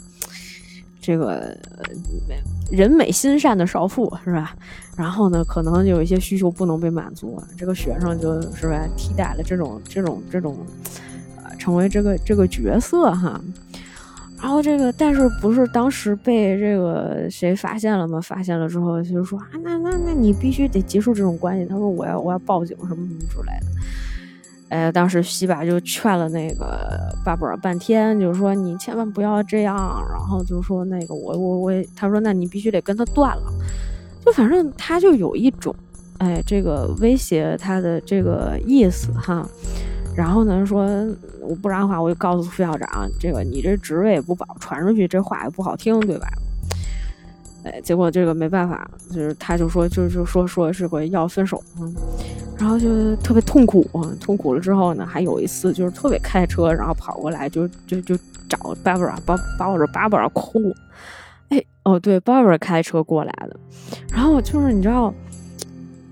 [1.01, 1.55] 这个
[2.71, 4.55] 人美心善的少妇，是吧？
[4.95, 10.57] 然后呢，可能有一些需求不能被满足，这个学生就是吧，替代了这种这种这种，
[11.43, 13.41] 呃，成为这个这个角色哈。
[14.43, 18.19] 然后这个，但是不是当时被这个谁发现了吗？
[18.19, 21.65] 发现了之后，就说啊，那那那你必须得结束这种关系。
[21.65, 23.65] 他说我要我要报警什么什么之类的。
[24.67, 26.77] 哎，当时西巴就劝了那个
[27.23, 30.05] 巴布尔半天，就是说你千万不要这样。
[30.09, 33.53] 然后就说那个我我我，他说那你必须得跟他断了。
[34.25, 35.73] 就反正他就有一种
[36.17, 39.47] 哎，这个威胁他的这个意思哈。
[40.15, 40.85] 然后呢，说
[41.41, 46.27] 我不然的话，我就告诉副校长，这个你这职位也不保，传出去这话也不好听，对吧？
[47.65, 51.95] 哎，结果这个没办法，就是他就说，就就说说是会要分手，嗯，
[52.57, 58.17] 然后就特别痛苦，痛苦了之后呢，还有一次就是特别开车，然后跑过来就就就
[58.49, 60.75] 找 Barbara，抱抱着 Barbara 哭，
[61.49, 63.57] 哎，哦对，Barbara 开车过来的，
[64.11, 65.13] 然后就是你知道，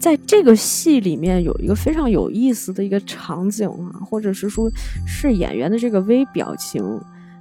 [0.01, 4.69] 在这个戏里面有一个非常有意思的一个场景啊，或者是说
[5.05, 6.83] 是演员的这个微表情，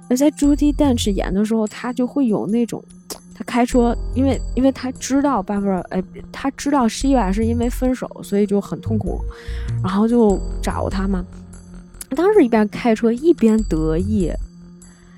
[0.07, 2.81] 那在 Judy Dench 演的时候，他就会有那种。
[3.33, 9.19] 他开车，因为因为他知道 Barbara，哎，他知道 Shiva 是因为分手，所以就很痛苦，
[9.81, 11.25] 然后就找他嘛。
[12.09, 14.31] 当时一边开车一边得意，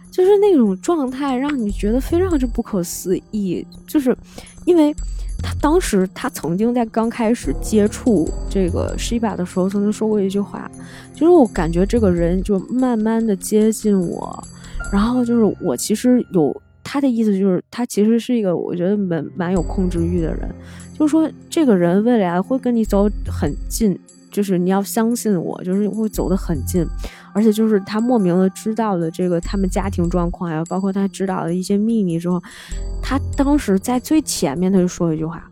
[0.09, 3.65] 就是那种状态，让你觉得非常之不可思议。
[3.85, 4.15] 就是
[4.63, 4.95] 因为
[5.43, 10.71] 他当时他曾经在刚开始接触这个 Shiba 的时候，曾经说过一句话，
[11.13, 14.43] 就是我感觉这个人就慢慢的接近我，
[14.91, 16.59] 然后就是我其实有。
[16.85, 20.53] 他的意思就是，他其实是一个我觉得蛮蛮有控制欲的人，
[20.99, 23.97] 就是说这个人未来会跟你走很近，
[24.29, 26.85] 就是你要相信我，就是会走得很近，
[27.33, 32.41] 而且就是他莫名的知道了这个他们家庭状况呀，包括他知道的一些秘密之后，
[33.01, 35.43] 他当时在最前面他就说了一句话，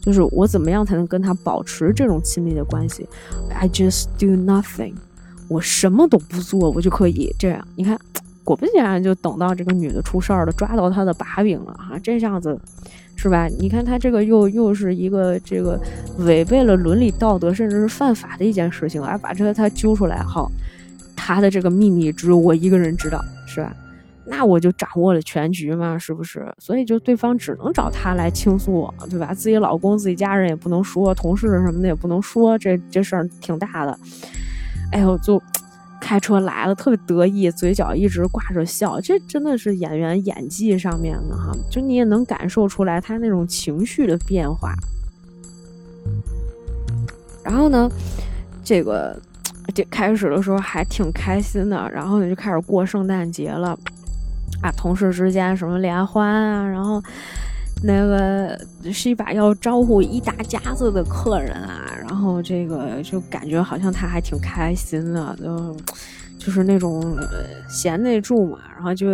[0.00, 3.08] 就是我怎么样才能跟他保持这种亲密的关系
[3.50, 4.94] ？I just do nothing，
[5.48, 7.66] 我什么都不做，我就可以这样。
[7.76, 7.98] 你看。
[8.46, 12.56] 果不其然，就等到这个女的出事儿了，抓到她的把柄了哈，这下子，
[13.16, 13.48] 是吧？
[13.58, 15.76] 你看他这个又又是一个这个
[16.18, 20.48] 违背了伦理道德，甚至是犯法的一件事情，而把这个他揪出来，哈，
[21.16, 23.74] 他的这个秘密只有我一个人知道，是吧？
[24.26, 26.46] 那我就掌握了全局嘛，是不是？
[26.58, 29.32] 所以就对方只能找他来倾诉，对吧？
[29.32, 33.98] 自己老公、自己家人也不能说，同事什么的也不能说，这这事儿挺大的。
[34.92, 35.42] 哎呦，就。
[35.98, 44.72] 开车来了，特别得意，嘴角一直挂着笑，这真的是演员演技上面的哈，就你也能感受出来他那种情绪的变化。
[47.42, 47.90] 然后呢，
[48.62, 49.18] 这个
[49.74, 53.78] 这开始的时候还挺开心的，然后呢就开始过圣诞节了
[54.62, 57.02] 啊，同事之间什么联欢啊，然后。
[57.84, 58.58] 那个
[58.90, 65.76] 是一把要招呼一大家子的客人啊，然后这个就感觉好像他还挺开心的，就
[66.38, 67.14] 就是那种
[67.68, 69.06] 闲得住嘛，然后就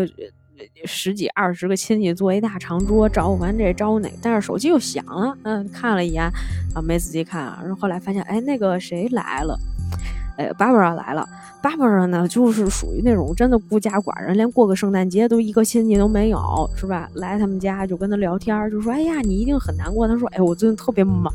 [0.85, 6.25] 十几二十个亲戚坐一大长桌，招呼完这招呼那，但是手机又响了，嗯，看了一眼
[6.73, 9.59] 啊，没仔细看，然后后来发现，哎，那个谁来了。
[10.37, 11.29] 哎，Barbara 来了。
[11.63, 17.09] Barbara 呢，就是属于那种真的孤家寡人，连过个圣诞节都一个亲戚都没有，是吧？
[17.15, 21.33] 来他们家就跟他聊天，就说：“哎呀，你一定很难过。”他说：“哎，我最近特别忙，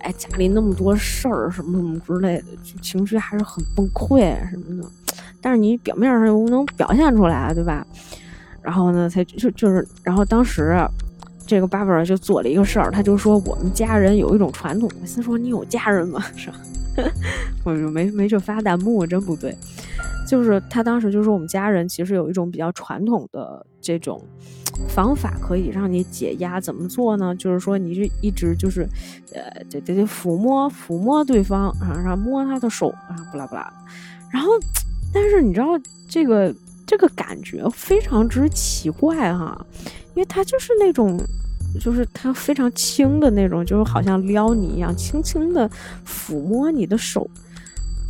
[0.00, 4.86] 哎，家里那么多事儿，什么什么之类的，就情绪还是很崩溃什么的。
[5.40, 7.86] 但是你表面上又能表现出来，对吧？
[8.60, 10.86] 然后呢，才就就是，然后当时
[11.46, 14.90] 这个 Barbara 就做了一个事儿，他就说我们家人有一种传统。
[15.06, 16.22] 先说你有家人吗？
[16.36, 16.56] 是吧？”
[17.64, 19.56] 我就没没去发弹幕，真不对。
[20.26, 24.22] 就是他当时就说，我们家人其实有一种比较传统的这种
[24.88, 26.60] 方法，可以让你解压。
[26.60, 27.34] 怎么做呢？
[27.34, 28.86] 就是说，你就一直就是，
[29.32, 33.72] 呃，得得得抚摸抚摸对方啊，然后摸他的手啊，不啦不啦。
[34.30, 34.50] 然后，
[35.12, 35.66] 但是你知道
[36.08, 36.54] 这个
[36.86, 39.66] 这个感觉非常之奇怪哈，
[40.14, 41.20] 因为他就是那种。
[41.78, 45.70] 就是他非常轻的那种，就是好像撩你一样，轻轻的
[46.06, 47.28] 抚摸你的手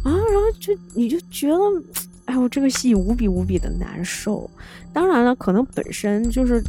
[0.04, 1.58] 啊，然后就你就觉得，
[2.26, 4.48] 哎呦，这个戏无比无比的难受。
[4.92, 6.62] 当然了，可能本身就是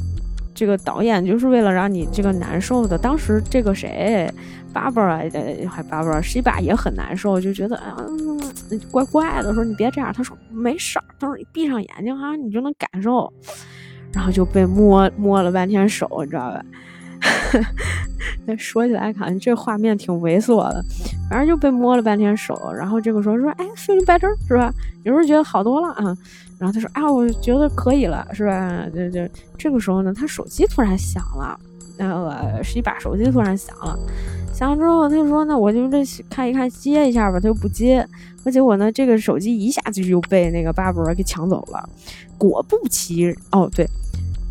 [0.53, 2.97] 这个导演就是为了让你这个难受的。
[2.97, 4.31] 当时这个谁
[4.73, 7.97] ，Barbara 还 Barbara 是一把也很难受，就觉得啊，
[8.91, 9.53] 怪怪的。
[9.53, 13.31] 说你别这样，他说没事儿，他说你闭上眼睛哈，你就能感受。
[14.13, 16.63] 然后就被摸摸了半天手，你知道吧？
[18.45, 20.83] 那说起来，感觉这画面挺猥琐的，
[21.29, 22.59] 反正就被摸了半天手。
[22.75, 24.73] 然后这个时候说：“哎，feeling better 是吧？
[25.03, 26.17] 有时候觉得好多了啊。”
[26.57, 31.59] 然后他说：“啊，我觉得可以了，是吧？”就就这个时候呢，他手机突然响了，
[31.97, 33.97] 那个是一把手机突然响了。
[34.51, 38.07] 响了之后，他就说：“那我就这看一看，接一下吧。”他又不接，
[38.51, 41.87] 结果呢，这个手机一下子就被那个巴博给抢走了。
[42.37, 43.87] 果不其哦，对，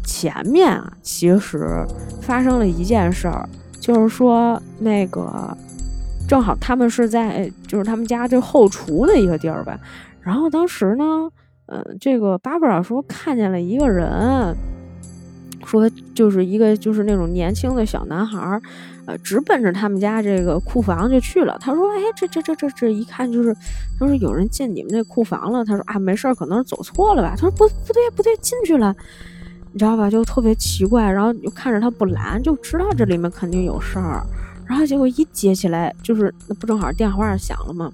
[0.04, 1.84] 前面啊，其实
[2.20, 3.48] 发生了一件事儿，
[3.80, 5.56] 就是说那个
[6.28, 9.78] 正好他们是在就是他们家这后厨的一个地儿吧。
[10.20, 11.30] 然后当时呢，
[11.66, 14.54] 嗯，这个巴布尔说看见了一个人，
[15.64, 18.60] 说就是一个就是那种年轻的小男孩儿。
[19.24, 21.58] 直奔着他们家这个库房就去了。
[21.60, 23.52] 他说：“哎，这这这这这一看就是，
[23.98, 28.94] 他说有人进你们那库房了。”他说：“啊，没事儿，可能是走错了吧。”他说：“不不对不对，进去了。”
[29.72, 30.10] 你知道吧？
[30.10, 34.24] 就特别奇怪，然后就看着他不拦，就知道这里面肯定有事儿。
[34.66, 37.92] 然后结果一接起来，就是那不正好电话响了吗？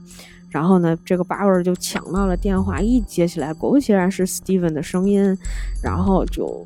[0.48, 5.36] 然后呢，这个 bar 就抢到了电话，一接起来，果不其然是 Steven 的声音，
[5.82, 6.64] 然后就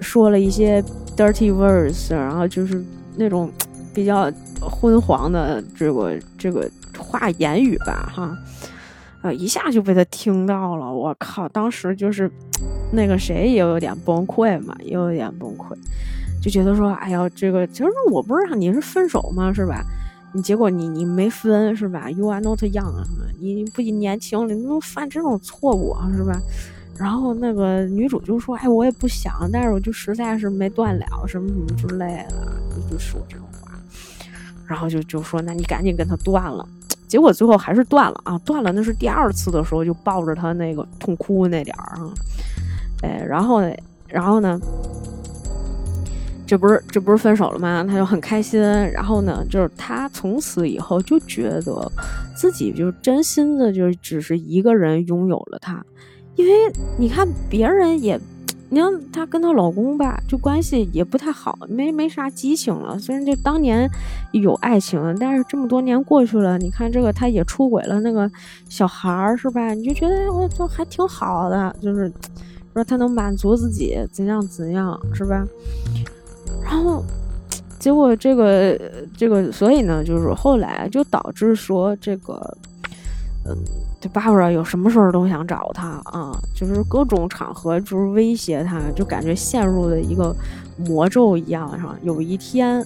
[0.00, 0.82] 说了一些
[1.16, 2.84] dirty words，然后就是
[3.16, 3.50] 那种
[3.92, 8.38] 比较昏黄的这个这个话言语吧，哈，
[9.22, 12.30] 啊，一下就被他听到了，我靠，当时就是
[12.92, 15.76] 那个谁也有点崩溃嘛，也有点崩溃，
[16.42, 19.84] 就觉得说，哎呀，这个其实我不是让你是分手吗，是吧？
[20.32, 23.04] 你结果你你没分是吧？You are not young 啊，
[23.40, 26.40] 你不年轻，你能犯这种错误啊是吧？
[26.96, 32.52] 然后那个女主就说：“哎，我也不想，但是我就实在是没断了，什么什么之类的，
[32.90, 33.72] 就说这种话。
[34.66, 36.64] 然后就就说：那你赶紧跟他断了。
[37.10, 38.70] 结果最后还是断了啊，断了。
[38.70, 42.06] 那是第二次的时候，就抱着他那个痛哭那点儿啊，
[43.02, 43.74] 哎，然后呢
[44.06, 44.58] 然后呢？”
[46.46, 47.84] 这不是这不是分手了吗？
[47.88, 48.60] 他就很开心。
[48.60, 51.92] 然后呢，就是他从此以后就觉得
[52.34, 55.80] 自己就真心的就只是一个人拥有了他，
[56.34, 56.52] 因为
[56.98, 58.20] 你看别人也，
[58.70, 62.98] 你看她跟她老公吧，就关系也不太好，没没啥激情了。
[62.98, 63.90] 虽然就当年
[64.32, 68.30] 有爱情，但是这么多年过去了，你看这个他也出轨了那个
[68.68, 69.74] 小孩儿是吧？
[69.74, 72.10] 你就觉得我就还挺好的，就是
[72.72, 75.44] 说她能满足自己怎样怎样是吧？
[76.62, 77.02] 然后，
[77.80, 78.78] 结果这个
[79.16, 82.56] 这个，所以呢，就是后来就导致说这个，
[83.46, 83.56] 嗯，
[84.00, 90.34] 这芭芭拉有什么事儿都想找他啊，就是各种场合就是威胁他，就感觉陷入了一个
[90.76, 91.96] 魔咒一样，是吧？
[92.02, 92.84] 有一天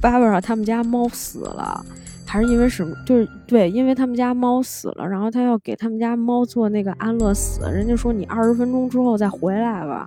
[0.00, 1.84] 芭芭拉他们家猫死了，
[2.24, 2.94] 还是因为什么？
[3.04, 10.06] 就是对，因为他们家猫死了，然后他要给他们家猫做那个安乐死，人家说你二十分钟之后再回来吧。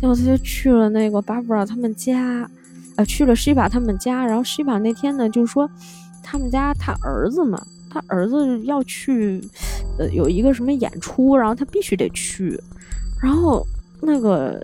[0.00, 2.48] 结果他就去了那个芭芭拉他们家，
[2.96, 4.26] 呃，去了 Shiba 他们家。
[4.26, 5.68] 然后 Shiba 那天呢，就说
[6.22, 7.62] 他们家他儿子嘛，
[7.96, 9.40] 他儿子要去，
[9.98, 12.60] 呃，有一个什么演出，然后他必须得去。
[13.22, 13.66] 然后
[14.02, 14.62] 那个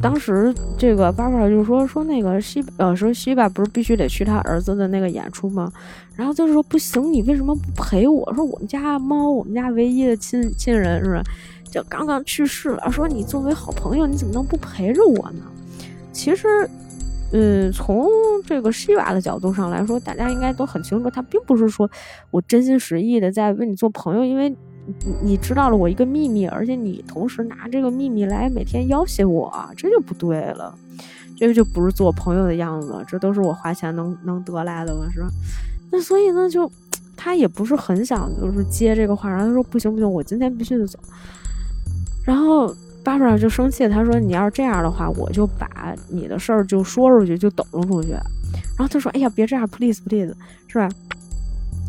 [0.00, 5.70] 当时这个 Barbara 就说说那个 Shiba，呃，说 Shiba 不是必须得去他儿子的那个演出吗？
[6.16, 8.32] 然后就是说不行，你为什么不陪我？
[8.34, 11.22] 说我们家猫，我们家唯一的亲亲人是吧？
[11.70, 15.42] 就刚刚去世了，说你作为好朋友，你怎么能不陪着我呢？
[16.12, 16.68] 其实，
[17.32, 18.06] 嗯，从
[18.46, 21.90] 这个西瓦的角度上来说，大家应该都很清楚，他并不是说
[22.30, 24.54] 我真心实意的在为你做朋友，因为
[25.22, 30.74] 你知道了我一个秘密，而且你同时拿这个秘密来每天要挟我，这就不对了，
[31.38, 35.28] 这个就不是做朋友的样子，这都是我花钱能能得来的嘛，是吧？
[35.90, 36.70] 那所以呢，就
[37.16, 40.98] 他也不是很想就是接这个话，然后他说不行不行，我今天必须得走。
[42.24, 48.10] 然后巴布拉就生气，他说：“你要是这样的话，我就把你的事儿就说出去，就抖了出去。”
[48.78, 50.34] 然后他说：“哎呀，别这样，please please，
[50.68, 50.88] 是吧？”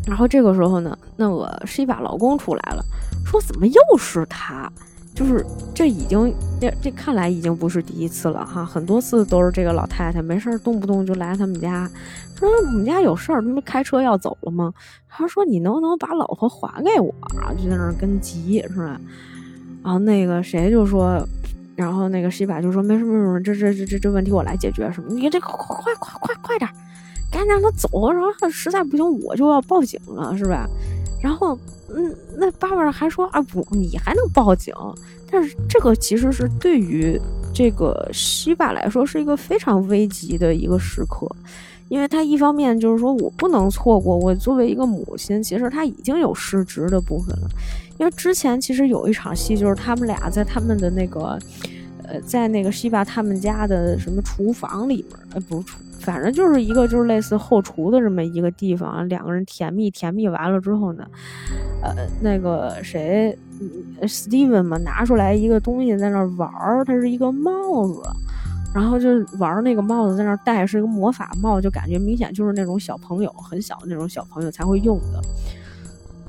[0.08, 2.84] 然后这个时候呢，那个是一把老公出来了，
[3.26, 4.72] 说：“怎么又是他？
[5.16, 5.46] 就是
[5.76, 11.88] 这已经这这看来已经不是第一次了哈，很多次都是这个老太太没事儿动不动就来他们家，
[12.36, 14.74] 说我们家有事儿，他们开车要走了吗？
[15.08, 17.14] 他说你能不能把老婆还给我？
[17.62, 19.00] 就在那儿跟急，是吧？”
[19.84, 21.22] 然后那个谁就说，
[21.76, 25.14] 然后那个西巴就说没什么什么，这这这这这问题我来解决什么？
[25.14, 26.70] 你这快快快快快点，
[27.30, 28.12] 赶紧让他走。
[28.12, 30.68] 然后实在不行我就要报警了，是吧？
[31.22, 31.58] 然后
[31.94, 34.74] 嗯，那爸爸还说啊不，你还能报警？
[35.30, 37.20] 但是这个其实是对于
[37.54, 41.28] 这个西巴来说是一个非常危急的一个时刻。
[41.90, 47.48] 因为他一方面就是说我不能错过，我作为一个母亲，其实他已经有失职的部分了。
[47.98, 51.38] 因为之前其实有一场戏，就是他们俩在他们的那个，
[52.04, 61.06] 呃，在那个西巴他们家的什么厨房里面，呃，不是厨，反正就是一个就是类似后厨的这么一个地方，两个人甜蜜甜蜜完了之后呢，
[61.82, 63.38] 呃，那个谁
[64.02, 68.02] ，Steven 嘛，拿出来一个东西在那玩儿，它是一个帽子。
[68.74, 75.22] 然后就玩那个帽子，在那戴是一个魔法帽，就感觉明显就是那种小朋友很小的那种小朋友才会用的。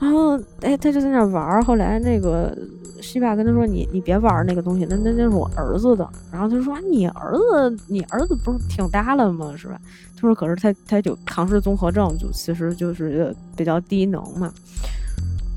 [0.04, 1.62] 然后，哎，他就在那玩儿。
[1.64, 2.54] 后来那个
[3.00, 9.54] 西爸跟他说：“你你别玩那个东西，那那那是我儿子的。”然后他说：“你儿子，你儿子不是挺大了吗？
[9.56, 9.80] 是吧？”
[10.14, 14.52] 他说：“可是他他就唐氏综合症，就其实就是比较低能嘛。”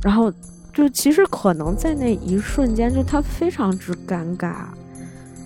[0.02, 0.32] 然后
[0.74, 4.68] 就其实可能在那一瞬间，就他非常之尴尬。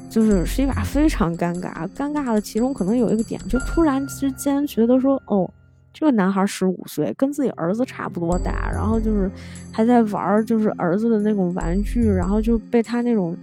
[0.09, 5.49] 就是是一把非常尴尬，尴尬的其中可能有一个点，就突然之间觉得说，哦，
[5.93, 9.29] 这个男孩十五岁，跟自己儿子差不多大，然后就是
[9.71, 13.35] 还在玩，就是儿子的那种玩具，然后就被他那种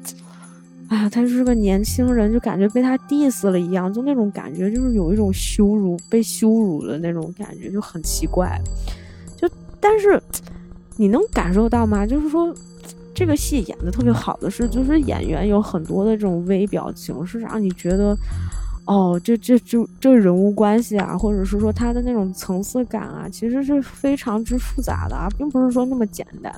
[0.88, 8.59] 啊，他是个年轻人，就感觉被他 diss 了一样，就那种感觉，就是有一种羞辱，被羞辱的那种感觉，就很奇怪。
[9.36, 10.20] 就但是
[10.96, 12.07] 你能感受到吗？
[12.07, 12.53] 就是说
[13.14, 18.16] 这个戏演的特别好的是，就是演员有很多的这种微表情，是让你觉得。
[18.89, 26.51] 哦，这这就这人物关系啊，或者是说他的那种层次感啊，其实是非常之复杂的啊，并不是说那么简单。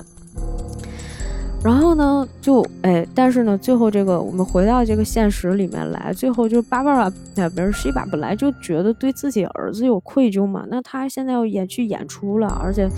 [1.63, 12.89] 然后呢，就哎，但是呢，最后这个我们回到这个现实里面来，最后就芭芭拉，哎，不是西巴，本来就觉得对自己儿子有愧疚嘛，那她现在要演去演出了，而且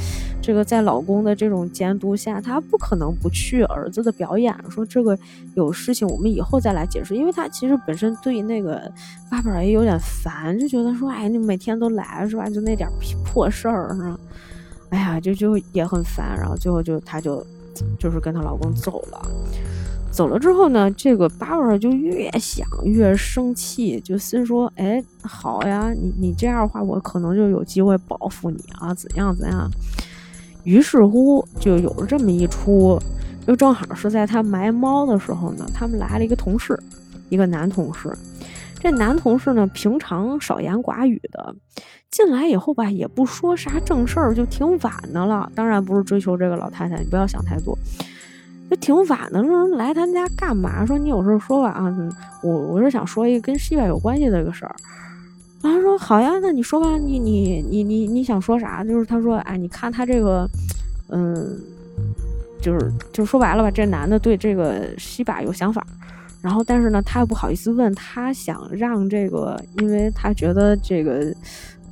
[0.42, 4.56] 这个在老公的这种监督下，她不可能不去儿子的表演。
[4.70, 5.18] 说这个
[5.56, 8.90] 有事情，我们以后再来解释，因为她其实本身对那个
[9.30, 12.50] 芭芭拉也有点烦，就觉得说，哎，你每天都来是吧？
[12.50, 12.88] 就那点
[13.26, 14.18] 破事儿是吧？
[14.92, 17.46] 哎呀，就就也很烦，然后最后就她就。
[18.00, 19.22] 就是跟她老公走了，
[20.12, 29.70] 走了之后呢，这个芭芭拉就越想越生气，就心说：“哎，好呀，你你这样的话，我可能就有机会报复你啊，怎样怎样。”
[30.64, 32.98] 于是乎，就有了这么一出，
[33.48, 36.80] 又正好是在她埋猫的时候呢，他们来了一个同事，
[37.30, 38.10] 一个男同事。
[38.84, 41.56] 这男同事呢，平常少言寡语的。
[42.12, 45.50] 进来以后吧，也不说啥正事儿，就挺晚的了。
[45.56, 47.78] 当然不是追求这个老太太，你不要想太多。
[48.70, 50.86] 就挺晚的，说来他们家干嘛？
[50.86, 51.96] 说你有事说吧啊。
[52.44, 54.76] 我我是想说一个跟西外有关系的一个事儿。
[55.62, 58.84] 然后说好呀，那你说吧，你你你你你想说啥？
[58.84, 60.46] 就是他说，哎，你看他这个，
[61.08, 61.58] 嗯，
[62.62, 65.88] 就是就说白了吧，这男的对这个西巴有想法。
[66.44, 71.34] 然后但是呢，他又不好意思问，他想让这个，因为他觉得这个。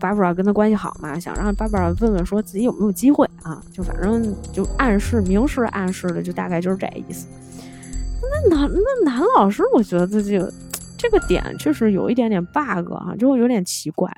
[0.02, 7.28] 芭芭拉跟他关系好嘛，想让芭芭拉问问说自己有没有机会啊，就反正就暗示明示暗示的，就大概就是这意思。
[8.50, 10.52] 那男那男老师，我觉得这就
[10.98, 14.12] 这个点确实有一点点 bug 啊，就有点奇怪。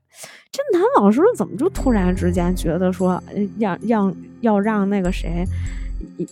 [0.54, 3.22] 这男老师怎么就突然之间觉得说
[3.58, 5.46] 要让要让那个谁？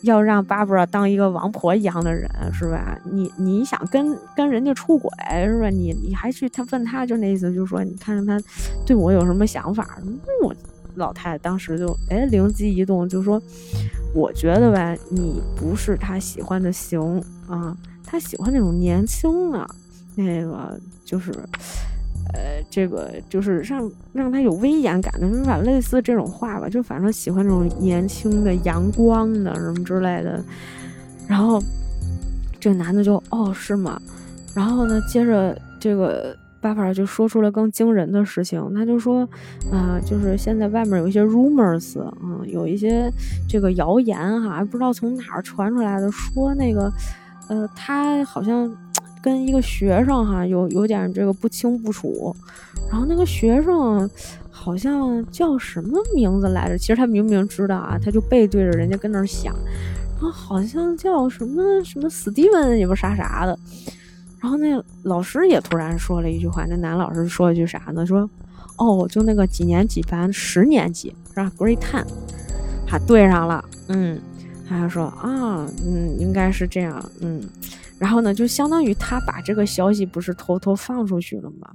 [0.02, 2.98] 要让 Barbara 当一个王婆一样的人是吧？
[3.04, 5.10] 你你想跟跟人家出轨
[5.46, 5.70] 是吧？
[5.70, 8.48] 你你还去他问他就那意思，就是说你看看他
[8.86, 9.98] 对我有什么想法？
[10.44, 10.56] 我
[10.96, 13.42] 老太太当时就哎灵机一动，就说
[14.14, 17.76] 我觉得吧，你不是他喜欢的型啊，
[18.06, 19.68] 他喜欢那种年轻的，
[20.16, 21.32] 那个就是。
[22.34, 30.42] 呃，这个就是让让他有威严感的，就是反类似这种话吧，就反正喜欢这种年轻的、阳光的什么之类的。
[31.28, 31.62] 然后
[32.60, 34.02] 这个男的就哦是吗？
[34.56, 39.28] 然后呢，接着这个爸爸就说出了更惊人的事情，他就说
[39.72, 43.12] 啊，就是现在外面有一些 rumors 嗯，有一些
[43.50, 46.92] 这个谣言哈，不知道从哪儿传出来的，说那个
[47.50, 48.74] 呃，他好像。
[49.22, 52.36] 跟一个学生哈有有点这个不清不楚，
[52.90, 54.10] 然后那个学生
[54.50, 56.78] 好像叫什么名字来着？
[56.78, 59.54] 其实他明明知道啊，他就背对着人家跟那儿想，
[60.16, 63.58] 然后好像叫什么什么史蒂文也不啥啥的。
[64.40, 68.04] 然后那老师也突然说了一句话，那男老师说了句啥呢？
[68.06, 68.28] 说
[68.78, 72.06] 哦，就那个几年级班十年级是吧？Grade Ten，
[72.88, 74.20] 他对上了，嗯，
[74.68, 77.44] 他就说啊，嗯，应该是这样，嗯。
[78.02, 81.70] 然后呢，就相当于他把这个消息不是偷偷放出去了吗？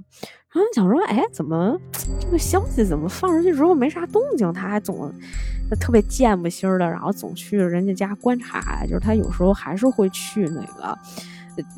[0.51, 1.79] 然后想说，哎，怎么
[2.19, 4.51] 这个消息怎么放出去之后没啥动静？
[4.51, 5.09] 他还总
[5.79, 8.85] 特别贱不心儿的，然后总去人家家观察。
[8.85, 10.97] 就是他有时候还是会去那个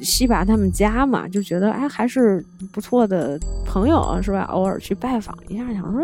[0.02, 4.46] 西巴他们家嘛，就觉得哎还是不错的朋友是吧？
[4.46, 6.04] 偶尔去拜访一下，想说，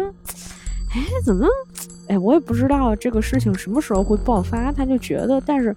[0.93, 1.48] 哎，怎么，
[2.10, 4.72] 哎，我也不知道这个事情什么时候会爆发。
[4.72, 5.76] 他就觉得，但是。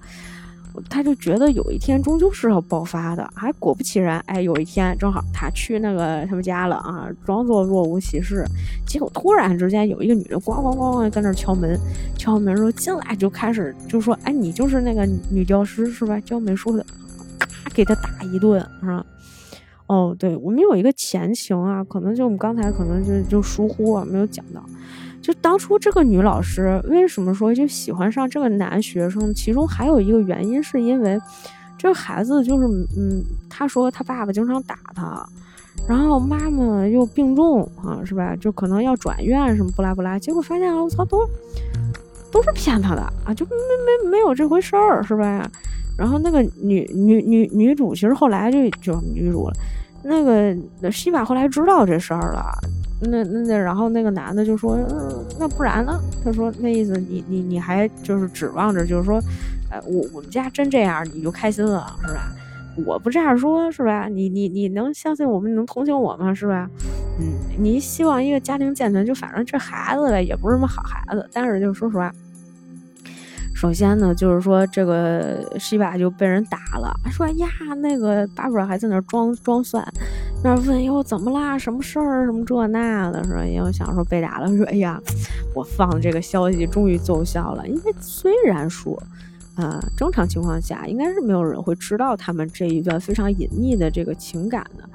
[0.88, 8.44] 他就觉得有一天终究是要爆发的，还果不其然，哎，有一天正好他去那个他们家了啊，装作若无其事，
[8.86, 11.78] 结果突然之间有一个女的咣咣咣咣在那敲门，
[12.16, 16.20] 敲门说进来就开始就说，哎，你就是那个女教师是吧？
[16.20, 16.84] 教美术的，
[17.38, 19.04] 咔给他打一顿是吧？
[19.86, 24.62] 哦，对我们有一个前情啊，可能就我们刚才可能就就疏忽了，没有讲到。
[25.20, 29.34] 就当初这个女老师为什么说就喜欢上这个男学生？
[29.34, 31.20] 其中还有一个原因，是因为
[31.76, 32.66] 这个孩子就是，
[32.96, 35.28] 嗯，他说他爸爸经常打他，
[35.86, 38.34] 然后妈妈又病重啊，是吧？
[38.36, 41.28] 就可能要转院什么不拉不拉，结果发现啊我操，都
[42.32, 45.50] 都是骗他的啊，就没没没有这回事儿，是吧？
[45.98, 49.54] 然后那个女女女女主其实后来就就女主了，
[50.04, 52.44] 那个西巴后来知道这事儿了。
[53.00, 59.22] 那那那，然后那个男的就说：“嗯，那不然呢？”他说：“那意思，你你你还就是指望着，就是说，
[59.70, 62.32] 呃，我我们家真这样，你就开心了，是吧？
[62.86, 64.08] 我不这样说，是吧？
[64.08, 66.34] 你你你能相信我们，能同情我吗？
[66.34, 66.68] 是吧？
[67.20, 71.28] 嗯，你希望一个家庭健全，就反正这孩子呗，也不是什么好孩子。
[71.32, 72.12] 但是就说实话。
[73.58, 77.48] 首先呢，就是说这个西巴就被人打了，说呀，
[77.78, 79.84] 那个巴布尔还在那装装蒜，
[80.44, 83.44] 那问哟怎么啦，什么事儿，什么这那的，是吧？
[83.44, 85.00] 因为想说被打了，说哎呀，
[85.56, 88.96] 我放这个消息终于奏效了，因为虽然说，
[89.56, 94.88] 啊，正常情况下应该是没有人会知道他们这一段非常隐秘的这个情感的，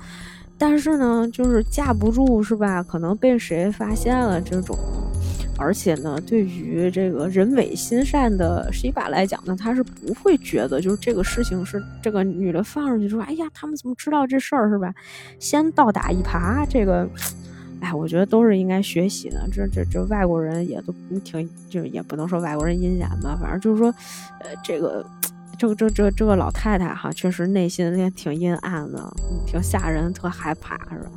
[0.57, 2.81] 但是呢，就是架不住是吧？
[2.81, 4.79] 可能被谁发现了这种。
[5.63, 14.93] 而且呢，对于这个人美心善的西巴来讲呢，他是不会觉得就是这个事情是这个女的放上去说，哎呀，他们怎么知道这事儿是吧？
[15.39, 17.07] 先倒打一耙，这个，
[17.79, 19.47] 哎，我觉得都是应该学习的。
[19.51, 20.93] 这这这外国人也都
[21.23, 23.87] 挺，就是也不能说外国人阴险吧，反正就是说，
[24.41, 25.05] 呃，这个，
[25.57, 29.09] 这个这这这个老太太哈，确实内心也挺阴暗的，
[29.47, 31.11] 挺吓人，特害怕，是吧？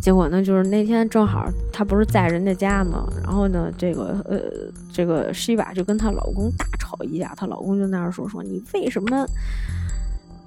[0.00, 4.40] 结果呢，就是那天正好她不是在人家家嘛，然后呢，这个呃，
[4.92, 9.26] 这个西瓦就跟她老公大吵一架，她老公就那儿说说你为什么，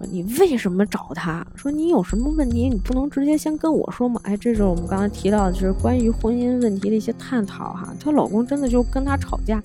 [0.10, 1.46] 你为什么找他？
[1.56, 4.20] 说你有什么问题，你不能直接先跟我说吗？
[4.24, 7.94] 哎，这是我们刚才提到的，就是关于婚姻问题的一些探讨哈。
[8.00, 9.62] 她老公真的就跟她吵架，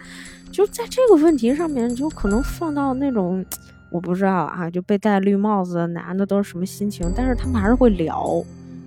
[0.50, 3.42] 就在这个问题上面，就可能放到那种
[3.88, 8.44] 我不知道啊，就被戴绿帽子的男的都是什么心情，但是他们还是会聊。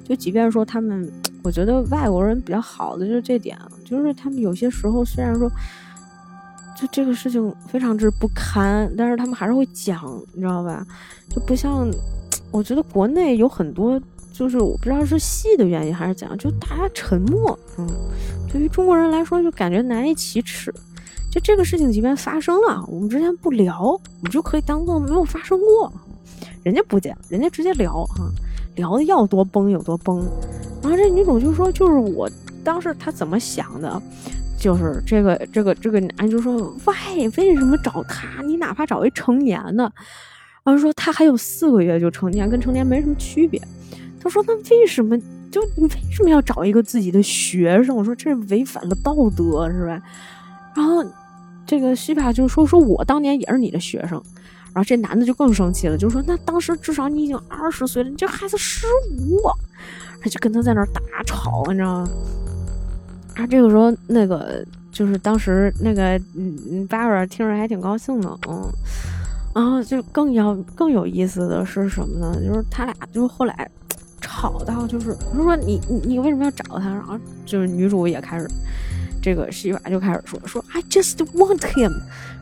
[0.10, 1.08] 就即便说他们，
[1.44, 3.56] 我觉得外国人比较好的就是这点，
[3.86, 5.48] 就是他们有些时候虽然说，
[6.76, 10.04] 就这个事情非常之不堪，但是他们还是会讲，
[10.34, 10.84] 你知道吧？
[11.30, 11.88] 就不像，
[12.50, 14.02] 我觉得国内有很多，
[14.34, 17.88] 就是我不知道是戏的原因还是怎样，就大家沉默，嗯，
[18.52, 20.74] 对于中国人来说就感觉难以启齿。
[21.32, 25.94] 就这个事情即便发生了，我们之间不聊，我们就可以当做没有发生过。
[26.64, 28.28] 人家不讲，人家直接聊哈。
[28.80, 30.26] 聊的要多崩有多崩，
[30.82, 32.30] 然后这女主就说：“就是我
[32.64, 34.02] 当时她怎么想的，
[34.58, 36.56] 就是这个这个这个男就说
[36.88, 38.42] ：‘喂，为什么找他？
[38.44, 39.92] 你哪怕找一成年的。’
[40.64, 43.62] 然后说他还有四个月就成年，跟成年没什么区别。
[44.22, 45.18] 他说：‘那为什么
[45.52, 50.02] 就你为什么要找一个自己的学生？’我说这违反了道德是吧？
[50.76, 51.04] 然后
[51.66, 54.22] 这个西巴就说：‘说我当年也是你的学生。’
[54.84, 58.86] 这男的就更生气了，就说：“那当时至少你已经二十岁了，你这孩子十
[59.18, 59.40] 五。”
[60.22, 62.10] 他就跟他在那儿大吵，你知道吗？
[63.36, 68.70] 啊，这个时候那个就是当时那个嗯嗯，巴尔听着还挺高兴的，嗯。
[69.56, 72.36] 然后就更要更有意思的是什么呢？
[72.46, 73.70] 就是他俩就后来
[74.22, 76.90] 吵到就是他说你你你为什么要找他？
[76.90, 78.48] 然后就是女主也开始。
[79.22, 81.92] 这个西瓦就开始说说 I just want him，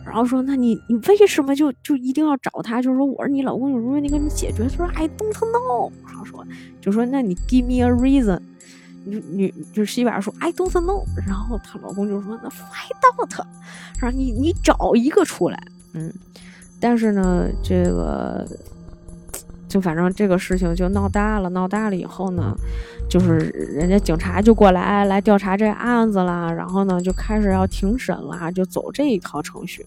[0.08, 2.82] 然后说那你你为什么就就一定要找他？
[2.82, 4.64] 就是说我是你老公，有什么问题跟你解决？
[4.64, 6.45] 他说 I don't know，然后说
[6.82, 8.39] 就说那你 give me a reason，
[9.05, 13.45] 女女就是西瓦说 I don't know，然后她老公就说那 find out，
[13.99, 15.62] 然后你你找一个出来，
[15.93, 16.14] 嗯，
[16.80, 18.47] 但是呢这个。
[19.68, 22.55] 就反正这个事情就闹大了，闹大了以后呢，
[23.09, 23.38] 就是
[23.76, 29.86] 人家警察就过来来调查这案子啦，然后呢就开始要庭审了，就走这一套程序。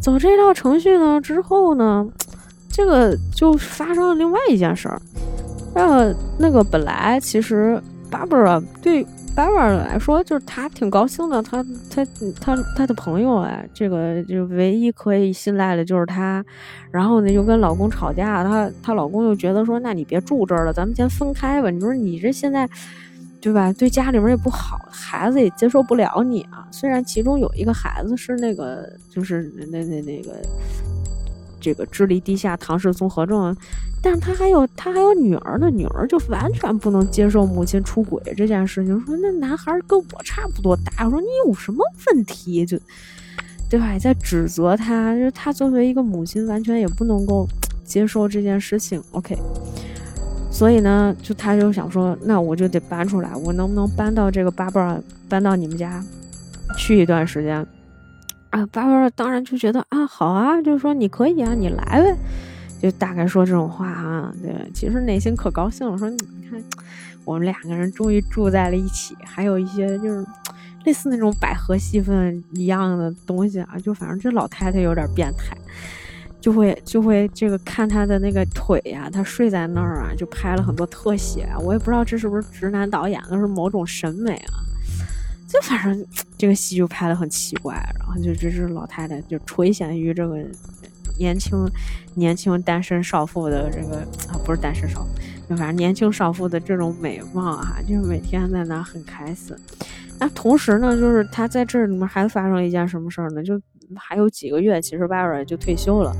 [0.00, 2.06] 走这套程序呢之后呢，
[2.70, 5.02] 这个就发生了另外一件事儿。
[5.74, 9.06] 呃，那个本来其实 Barbara 对。
[9.40, 11.42] 白尔来说，就是他挺高兴的。
[11.42, 12.06] 他他
[12.38, 16.44] 他他的朋友哎，这个就唯一可以信赖的就是他。
[16.90, 21.70] 然后呢，又跟老公吵架，她她老公又觉得说，那你别住这儿了，咱们先分开吧。
[21.70, 22.68] 你说你这现在，
[23.40, 23.72] 对吧？
[23.72, 26.68] 对家里面也不好，孩子也接受不了你啊。
[26.70, 30.32] 虽然其中有一个孩子是那个，就是那那那个。
[31.60, 33.54] 这个智力低下、唐氏综合症，
[34.02, 38.98] 但是他还有他还有女儿呢，女儿就完全不能接受母亲出轨这件事情。
[39.04, 42.64] 说那男孩跟我差不多大，我说你有什么问题？
[42.64, 42.78] 就
[43.68, 43.96] 对吧？
[43.98, 47.46] 在指责他，就是他作为一个母亲，完全也不能够
[47.84, 49.00] 接受这件事情。
[49.12, 49.38] OK，
[50.50, 56.04] 所以呢，就他就想说，那我就得搬出来，我能不能搬到这个巴布尔，搬到你们家
[56.76, 57.64] 去一段时间？
[58.50, 62.16] 啊，巴巴当然就觉得啊，好啊，就是说你可以啊，你来呗，
[62.82, 64.32] 就大概说这种话啊。
[64.42, 66.18] 对，其实内心可高兴了，说你
[66.50, 66.60] 看，
[67.24, 70.26] 我们两个人终于住在了一起，还有一些就是
[70.84, 73.78] 类似那种百合戏份一样的东西啊。
[73.82, 75.56] 就反正这老太太有点变态，
[76.40, 81.48] 就会就会这个看她的那个腿呀，她睡在那儿啊，就拍了很多特写。
[81.60, 84.58] 我也不知道这是不是直男导演的是某种审美啊。
[85.50, 86.06] 就反正
[86.38, 90.38] 这个戏就拍的很奇怪，然后就这是老太太就垂涎于这个
[91.18, 91.68] 年轻
[92.14, 93.96] 年轻单身少妇的这个
[94.28, 95.08] 啊，不是单身少妇，
[95.48, 99.56] 就反正年轻少妇的这种美貌啊，就是每天在那很开心。
[100.20, 103.42] 那同时呢，就是他在这里面还发生了一件什么事儿呢？
[103.42, 103.60] 就
[103.96, 106.14] 还有几个月，其实 Vera 就退休了，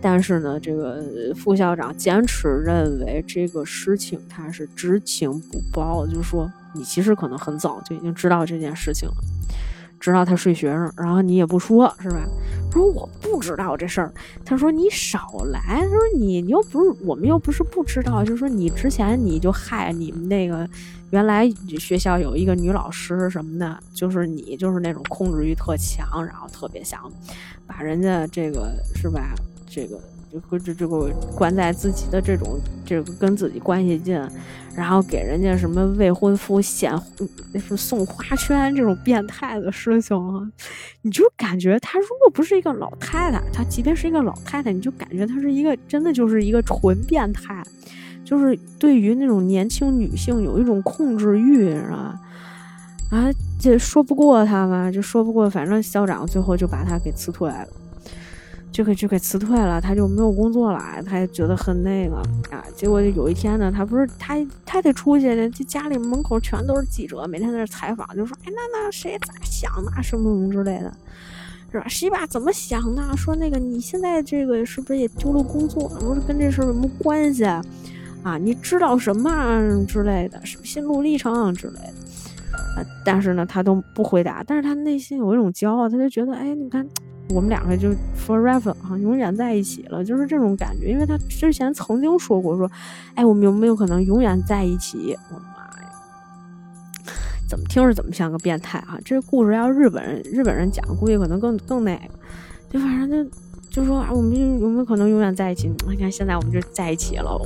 [0.00, 1.00] 但是呢，这个
[1.36, 9.14] 副校长坚持认为这个事情他是知情不报，就是说你其实可能很早就已经知道这件事情了。
[10.00, 12.26] 知道他睡学生，然后你也不说，是吧？
[12.72, 14.12] 说我不知道这事儿。
[14.44, 15.60] 他说你少来。
[15.60, 20.68] 他说你你又不是我们又不是不知道，就是说你之前你就害你们那个
[21.10, 21.48] 原来
[21.78, 27.00] 学校有一个女老师什么的，就是你就是那种控制欲特强，然后特别想
[27.64, 29.32] 把人家这个是吧？
[29.70, 30.00] 这个。
[30.32, 34.18] 就这这个关在自己的这种这个跟自己关系近，
[34.74, 36.90] 然后给人家什么未婚夫献
[37.52, 40.50] 那是送花圈这种变态的事情啊，
[41.02, 47.62] 你就感觉她如果不是一个老太太，她即便是一个老太太，你就感觉她是一个真的就是一个纯变态，
[48.24, 52.18] 就是对于那种年轻女性有一种控制欲，是吧？
[53.10, 53.30] 啊，
[53.60, 57.68] 这说不过他嘛，就说不过，反正校长最后就把他给辞退了。
[58.72, 62.16] 就给就给辞退了，他就没有工作了，他也觉得很那个
[62.50, 62.64] 啊。
[62.74, 70.90] 结果有一天呢，他不是他他得出去，这家里门口全都是记者，每天在那采访，就说哎那那谁咋想的什么什么之类的，
[71.70, 71.86] 是吧？
[71.86, 73.14] 谁吧怎么想的？
[73.14, 75.86] 说那个你现在这个是不是也丢了工作？
[76.00, 77.62] 不是跟这事有什么关系啊？
[78.40, 81.92] 你知道什么之类的，什么心路历程之类的
[82.74, 82.80] 啊？
[83.04, 86.88] 但是呢，他都不回答，但是他内心有一种骄傲，他就觉得哎，你看。
[87.32, 90.90] 我们两个就 forever 哈，永远在一起了，就是这种感觉。
[90.90, 92.70] 因为他之前曾经说过，说，
[93.14, 95.16] 哎，我们有没有可能永远在一起？
[95.30, 95.90] 我的妈呀，
[97.48, 98.98] 怎么听着怎么像个变态啊！
[99.04, 102.02] 这个故事要日本人日本人讲，估计可能更更那个。
[102.70, 103.30] 就反正就
[103.70, 105.70] 就说啊，我们有没有可能永远在一起？
[105.88, 107.40] 你看现在我们就在一起了，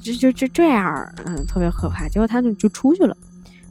[0.00, 2.08] 就就就这样，嗯，特别可怕。
[2.08, 3.16] 结果他就就出去了。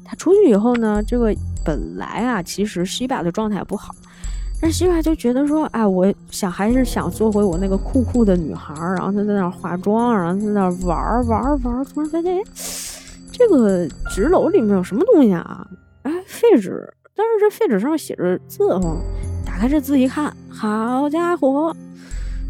[0.09, 3.93] 他出去以后呢，这个本来啊，其实西巴的状态不好。
[4.59, 12.43] 但西巴就觉得说，哎，我想还是想做回我那个酷酷的女孩儿，然后她在那儿化妆，然后在那儿玩儿玩儿玩儿，突然发现，哎，
[13.31, 15.67] 这个纸篓里面有什么东西啊？
[16.01, 18.97] 哎，废纸，但是这废纸上写着字哈，
[19.45, 21.75] 打开这字一看，好家伙，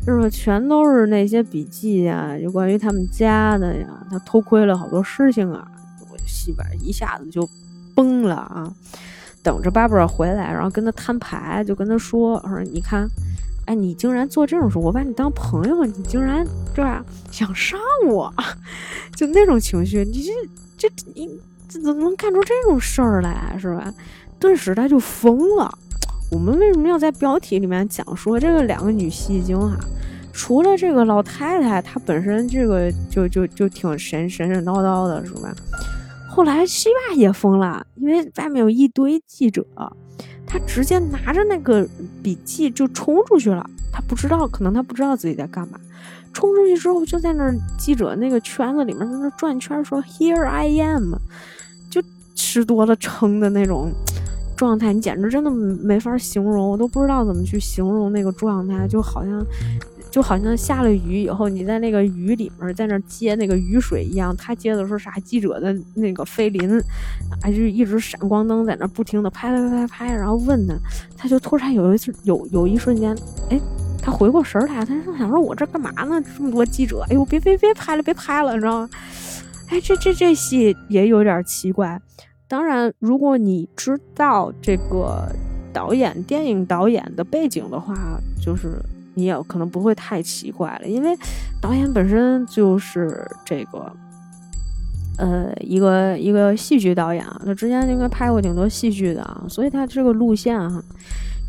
[0.05, 0.29] 就是？
[0.29, 5.67] 全都是那些笔记呀，就关于他们家的呀，他偷窥了好多事情啊，
[6.09, 7.47] 我西巴一下子就
[7.93, 8.73] 崩了啊！
[9.47, 13.07] 等着巴布尔回来，然后跟他摊牌，就跟他说：“说你看，
[13.63, 16.45] 哎，你竟然做这种事，我把你当朋友，你竟然
[16.75, 17.01] 对吧？
[17.31, 18.33] 想杀我，
[19.15, 20.21] 就那种情绪，你
[20.77, 21.39] 这这你
[21.69, 23.93] 这怎么能干出这种事儿来，是吧？
[24.37, 25.73] 顿时他就疯了。
[26.29, 29.77] 我们为什么要在标题里面讲说这个两个女戏精哈？
[30.33, 35.55] 除了这个老太太，她本身这个就就就挺神神神叨叨的，是吧？”
[36.37, 39.65] 后来西巴也疯了，因为外面有一堆记者，
[40.45, 41.83] 他直接拿着那个
[42.21, 43.67] 笔记就冲出去了。
[43.91, 45.79] 他不知道，可能他不知道自己在干嘛。
[46.33, 51.15] 冲出去之后，就在那记者那个圈子里面在那转圈，说 “Here I am”，
[51.89, 52.03] 就
[52.35, 53.91] 吃多了撑的那种
[54.55, 59.43] 状态，你简直真的没法形容，我都不知道怎么去形容那个状态，就好像。
[60.17, 64.35] 就好像下了雨以后，你在那个雨里面在那接那个雨水一样。
[64.35, 65.11] 他接的是啥？
[65.19, 66.81] 记者的那个菲林，
[67.43, 70.73] 哎，就一直闪光灯在那不停的拍拍拍拍拍，然后问他，
[71.15, 73.15] 他就突然有一次有有一瞬间，
[73.51, 73.61] 哎，
[74.01, 76.19] 他回过神来，他想说：“我这干嘛呢？
[76.35, 78.89] 这么多记者，哎呦，别别别拍了，别拍了，你知道吗？”
[79.69, 82.01] 哎，这这这戏也有点奇怪。
[82.47, 85.31] 当然，如果你知道这个
[85.71, 88.81] 导演电影导演的背景的话，就是。
[89.17, 91.09] 你也可能不会太奇怪了，因为
[91.59, 93.91] 导演本身就是这个，
[95.17, 100.79] 呃，一个一个戏剧导演啊，他之前应该拍过挺多戏剧的啊，所以他这个路线哈，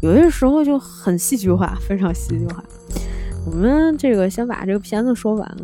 [0.01, 2.65] 有些时候就很戏剧化，非常戏剧化。
[3.45, 5.57] 我们这个先把这个片子说完。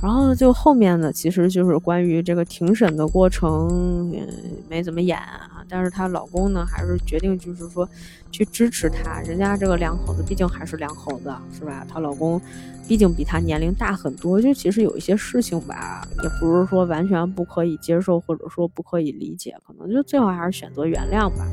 [0.00, 3.68] 然后就后面呢，其实就是关于这个庭审的过程，
[4.12, 4.26] 嗯，
[4.68, 5.57] 没怎么演啊。
[5.68, 7.88] 但是她老公呢，还是决定就是说
[8.30, 9.20] 去支持她。
[9.20, 11.86] 人家这个两口子毕竟还是两口子，是吧？
[11.88, 12.40] 她老公
[12.86, 21.46] 毕竟比她年龄大很多，就其实有一些事情吧，也不是说完全不可以接受，或者说不可以理解，可能就最好还是选择原谅吧。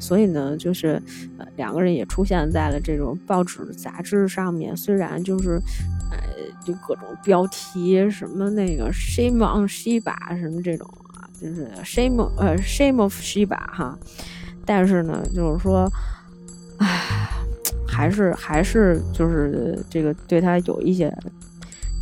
[0.00, 1.00] 所以呢，就是
[1.38, 4.76] 呃，两个人也出现在了这种报纸、杂志上面。
[4.76, 5.52] 虽然就是，
[6.10, 6.18] 呃，
[6.66, 10.86] 就各种标题，什么那个 “shame on Shiba” 什么这种，
[11.44, 13.98] 就是 “shame” 呃 “shame of Shiba” 哈。
[14.64, 15.86] 但是呢，就是说，
[16.78, 17.28] 唉，
[17.86, 21.14] 还是还是就是这个对他有一些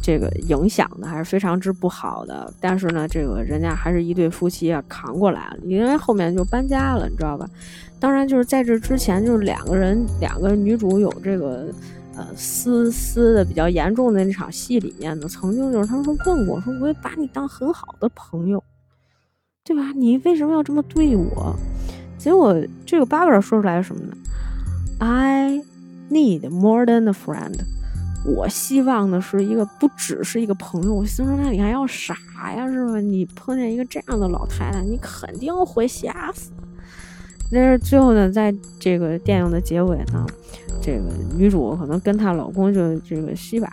[0.01, 2.53] 这个影响的，还是非常之不好的。
[2.61, 7.45] 但是呢，这个人家还是一对夫妻啊，扛过来了，因为后面就搬家了，你知道吧？
[7.99, 11.69] 当然，就是在这之前，就是两个人，两个女主有这个
[12.17, 18.63] 呃撕撕的比较严重的那场戏里面呢，曾经就是他们说问我说，我也把你当很好的朋友，
[19.65, 19.93] 对吧？
[19.95, 21.55] 你为什么要这么对我？
[22.19, 24.17] 结果这个巴 a 说出来什么呢
[24.99, 25.63] ？I
[26.11, 27.61] need more than a friend。
[28.25, 30.93] 我希望的是一个不只是一个朋友。
[30.93, 32.17] 我心说那你还要啥
[32.57, 32.69] 呀？
[32.69, 33.01] 是吧？
[33.01, 36.51] 你碰见一个这样的老太太，你肯定会吓死。
[37.53, 40.27] 但是最后呢，在这个电影的结尾呢，
[40.81, 41.05] 这个
[41.37, 43.73] 女主可能跟她老公就这个西巴，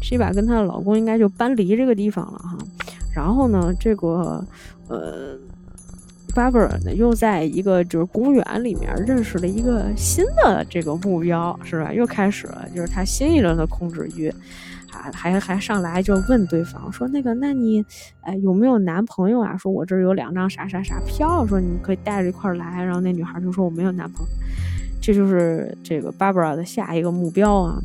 [0.00, 2.56] 西巴跟她的老公应该就搬离这个地方了哈。
[3.14, 4.46] 然后呢，这个
[4.88, 5.38] 呃。
[6.34, 11.90] 巴布尔呢，又在一个就是公园里面认识了一个新的这个目标，是吧？
[11.90, 14.28] 又开始了，就是他新一轮的控制欲，
[14.92, 17.82] 啊，还还上来就问对方说：“那个，那你，
[18.20, 19.56] 哎，有没有男朋友啊？
[19.56, 24.28] 说我这儿有两张啥啥啥票，说你可以带着一块来。”然后那女孩就说：“我没有男朋友。”
[25.00, 27.78] 这就是这个巴布尔的下一个目标啊。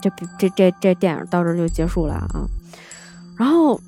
[0.00, 2.48] 这这这这电影到这就结束了啊。
[3.36, 3.80] 然后。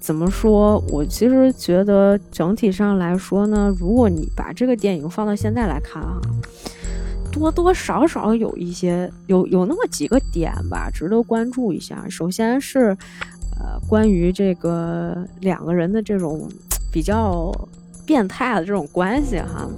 [0.00, 0.82] 怎么说？
[0.88, 6.18] 我其实觉得整体上来说呢，如果你把这个电影放到现在来看哈，
[7.30, 12.06] 多多少少有一些有有那么几个点吧，值得关注一下。
[12.08, 12.96] 首先是，
[13.60, 16.48] 呃，关于这个两个人的这种
[16.90, 17.52] 比较
[18.06, 19.68] 变态的这种关系哈，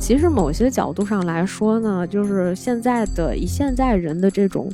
[0.00, 4.68] 其实某些角度上来说呢，就是现在的以现在人的这种。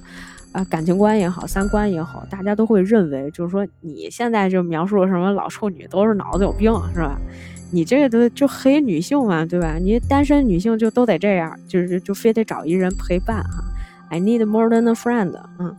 [0.54, 7.18] 啊，感情观也好，三观也好，大家都会认为，就是说你现在就描述什么老处女都是脑子有病，是吧？
[7.72, 9.78] 你这个都就黑女性嘛，对吧？
[9.80, 13.64] 你单身女性就都得这样，就是就非得找一人陪伴哈。
[14.10, 15.74] I need more than a friend，嗯，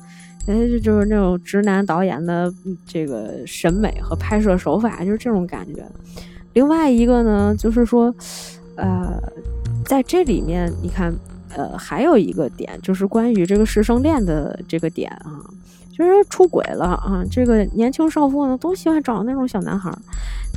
[0.46, 2.54] 哎，这就是那种直男导演的
[2.86, 5.86] 这个审美和拍摄手法，就是这种感觉。
[6.52, 8.14] 另外一个呢，就是说，
[8.76, 9.18] 呃，
[9.86, 11.16] 在这里面你看。
[11.56, 15.40] 呃，还有一个点就是关于这个师生恋的这个点啊，
[15.92, 17.24] 就是出轨了啊。
[17.32, 19.90] 这个年轻少妇呢，都喜欢找那种小男孩，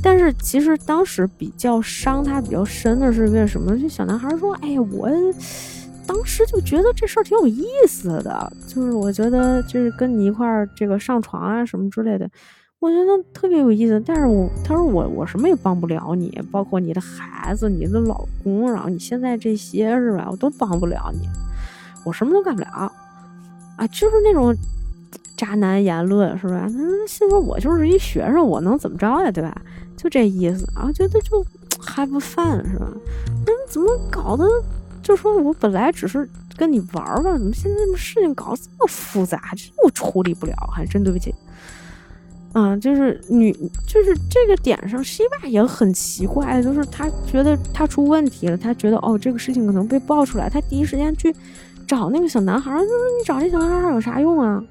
[0.03, 3.77] 但是其实当时比较伤他比较深的是为什么？
[3.79, 5.09] 这小男孩说：“哎呀，我
[6.05, 12.29] 当时就觉得这事儿挺有意思的，就是我觉得就是跟你一块儿这个上床啊什么之类的。”
[12.79, 21.27] 我觉得特别有意思，但是我他说我我什么也帮不了你，包括你的孩子、你的老公，然后你现在这些是吧，我都帮不了你，
[22.05, 22.69] 我什么都干不了
[23.75, 24.55] 啊，就是那种
[25.35, 26.67] 渣男言论是吧？
[26.69, 26.73] 他
[27.05, 29.61] 心说我就是一学生，我能怎么着呀，对吧？
[29.97, 31.45] 就这意思啊，觉得就
[31.81, 32.89] 还不犯是吧？
[33.45, 34.45] 那怎么搞的？
[35.03, 41.35] 就说我本来只是跟你玩玩，怎么现在事情搞这么复杂，这我处理不了，还真对不起。
[42.51, 43.51] 啊，就是女，
[43.87, 51.33] 就是这个点上，西巴也很奇怪，就是他觉得他出问题了，他觉得哦，这个事情可能被爆出来，他第一时间去
[51.87, 54.63] 找那个小男孩，就是你找这小男孩有啥用啊？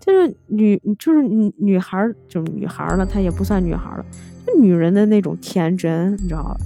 [0.00, 4.04] 就是女，就是女女孩，就是女孩了，她也不算女孩了，
[4.46, 6.56] 就女人的那种天真，你知道吧？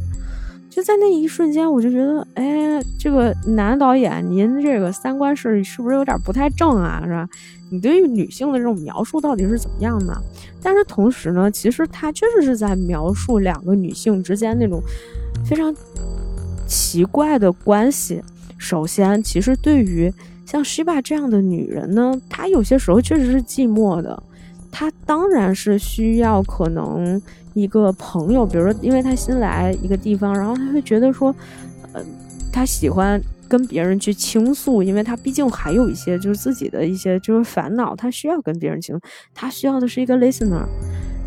[0.70, 7.02] 就在那一瞬间，我就觉得，哎，这个男导演，您这个三观是是不是有点不太正啊？
[7.04, 7.28] 是吧？
[7.70, 10.14] 你对于女性的这种描述到底是怎么样呢？
[10.62, 14.80] 但是同时呢，其实他确实是在描述两个女性之间那种
[15.44, 15.74] 非常
[16.68, 18.22] 奇怪的关系。
[18.56, 20.12] 首先，其实对于
[20.46, 24.22] 像西巴这样的女人呢，她有些时候确实是寂寞的，
[24.70, 27.20] 她当然是需要可能。
[27.55, 31.34] 一个朋友，比如说，因为他新来一个地方，然后他会觉得说，
[31.92, 32.03] 呃，
[32.53, 38.98] 他喜欢跟别人去倾诉，因为他毕竟还有一些就是自己的一些就是烦恼，他需要跟别人倾，
[39.34, 40.64] 他需要的是一个 listener，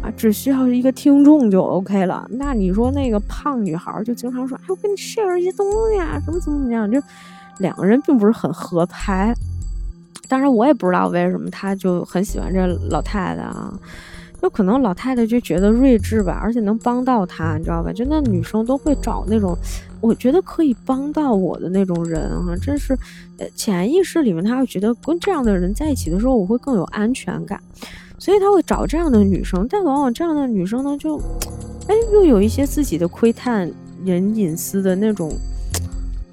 [0.02, 2.26] 啊，只需要一个听众就 OK 了。
[2.30, 7.02] 那你说那个胖女孩就经常说，哎，我跟你 share 一些东西啊，怎么怎么怎么样，就
[7.60, 9.34] 两个人并不是很合拍。
[10.30, 13.72] 当然，我也不知道为什么他就很喜欢这老太太啊。
[14.44, 17.94] 就可能老太太就觉得睿智吧，而且能帮到她，你知道吧？
[17.94, 19.58] 就那女生都会找那种，
[20.02, 22.94] 我觉得可以帮到我的那种人啊，真是，
[23.38, 27.58] 呃，潜意识里面她会觉得跟这样的人在一起的时候，我会更有安全感，
[28.20, 29.66] 所以他会找这样的女生。
[29.70, 31.16] 但往往这样的女生呢，就，
[31.88, 33.72] 哎，又有一些自己的窥探
[34.04, 35.32] 人隐私的那种，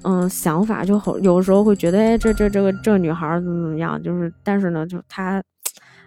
[0.01, 5.41] 嗯，想法，就好，有时候会觉得，哎，这这这个这女孩怎么怎么样，就是，但是呢，就她。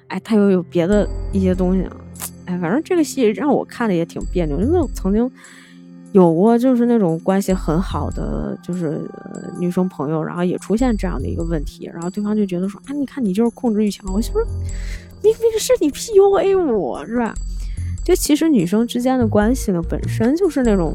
[0.08, 1.96] 哎，他又有别的一些东西啊，
[2.46, 5.30] 哎，反正这个戏让我看的也挺别扭，因为我曾经
[6.12, 9.00] 有过就是那种关系很好的就是
[9.58, 14.40] 女生朋友，然后也出现这样的一个问题，然后对方就觉得说啊，你看你就是控制欲强，我就说
[15.22, 17.34] 明明是你 PUA 我是吧？
[18.04, 20.94] 就其实女生之间的关系呢，本身就是那种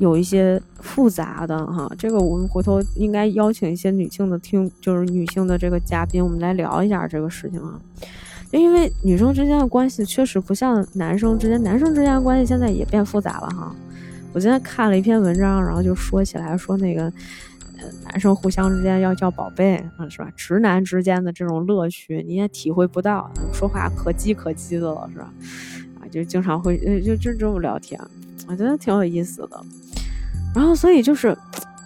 [0.00, 1.88] 有一些复杂的哈。
[1.96, 7.80] 这个我们回头应该邀请一些女性的听，就是女性的这个嘉宾，我们来聊一下这个事情啊。
[8.50, 13.72] 因为女生之间的关系确实不像男生之间，男生之间的关系现在也变复杂了哈。
[14.32, 17.02] 我今天看了一篇文章，然后就说起来说那个，
[17.78, 20.28] 呃，男生互相之间要叫宝贝啊，是吧？
[20.34, 25.32] 直男之间的这种乐趣你也体会不到，说话可叽可叽的了，是吧？
[26.00, 28.00] 啊就经常会就就这么聊天，
[28.48, 29.64] 我觉得挺有意思的。
[30.54, 31.36] 然后所以就是，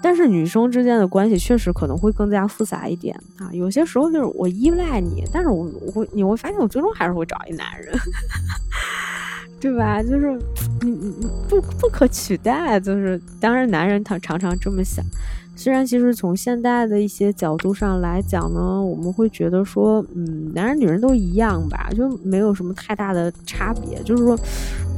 [0.02, 3.50] 但是女生之间的关系确实可能会更加复杂一点啊。
[3.52, 7.94] 有些时候就是我依赖你，但是我我会你会发现我最终还是会找一男人，
[9.60, 10.02] 对吧？
[10.02, 10.32] 就是
[10.80, 15.04] 你你你不不可取代，就是当然男人他常常这么想。
[15.56, 24.02] 虽然其实从现代的一些角度上来讲呢，我们会觉得说，嗯，男人女人都一样吧，就没有什么太大的差别。
[24.02, 24.38] 就是说，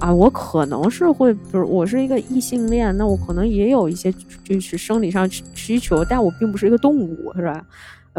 [0.01, 7.65] 啊，我可能是会，就是我是一个异性恋，那我可能也有一些就是生理上需求，但我并不是一个动物，是吧？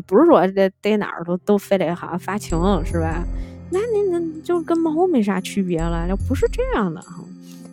[0.06, 3.24] 不是说在在哪儿都都非得哈发情，是吧？
[3.72, 7.04] 那你那就跟猫没啥区别了，就不是这样的。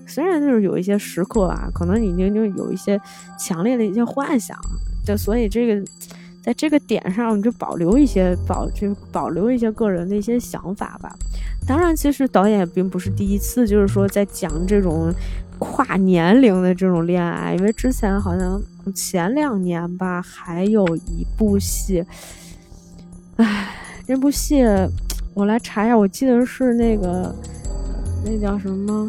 [0.06, 3.00] 虽然就是有一些时刻啊，可能已经就有一些
[3.38, 4.58] 强烈的一些幻想，
[5.04, 5.84] 就所以这个
[6.42, 11.14] 在这个点上你就保留一些保就保留一些个人的一些想法吧。
[11.66, 15.10] 当然，其实导演也并不是第一次，就是说在讲这种
[15.58, 18.60] 跨年龄的这种恋爱，因为之前好像
[18.94, 22.04] 前两年吧，还有一部戏，
[23.36, 23.74] 唉，
[24.06, 24.62] 这部戏
[25.32, 27.34] 我来查一下，我记得是那个
[28.26, 29.08] 那叫什么？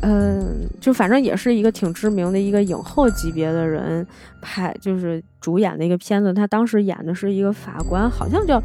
[0.00, 4.06] 嗯，就反正也是一个挺知名的一个影后级别的人
[4.40, 6.32] 拍，就是主演的一个片子。
[6.32, 8.62] 他当时演的是一个法官，好像叫，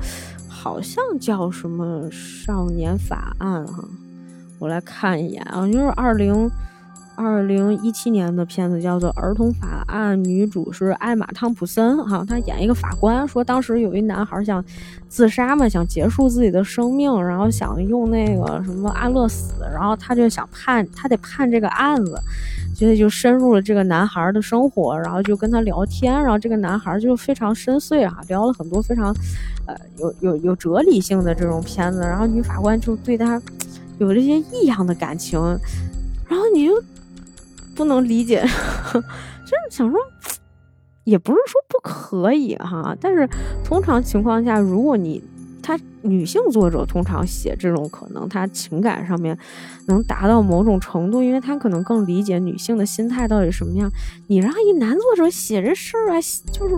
[0.48, 3.84] 好像叫什么《少年法案》哈。
[4.60, 6.50] 我来看一眼啊，就是二零。
[7.16, 14.64] 二零一七年的片子叫做《儿童法案》，女主是艾玛汤普森，哈，她演一个法官，说当时有一男孩想
[15.08, 22.20] 自杀嘛，想结束自己的生命，然后想用那个什么安乐死，然后他就想判，他得判这个案子，
[22.76, 29.16] 所以就深入了这个男孩的生活，然后就跟他聊天，然后这个男孩就非常深邃啊，聊了很多非常，
[29.66, 33.42] 呃，有有有哲理性的这种片子，然后女法官就对他
[34.00, 35.40] 有这些异样的感情，
[36.28, 36.84] 然后你就。
[37.76, 38.42] 不能理解，
[38.94, 40.00] 就是想说，
[41.04, 43.28] 也不是说不可以哈，但是
[43.64, 45.22] 通常情况下，如果你
[45.62, 49.38] 他女性作者通常写这种，可能他情感上面
[49.88, 53.90] 能达到某种程度，因为他可能更理解女性的心态到底什么样。
[54.28, 56.22] 你让一男作者写这事儿啊，
[56.52, 56.78] 就是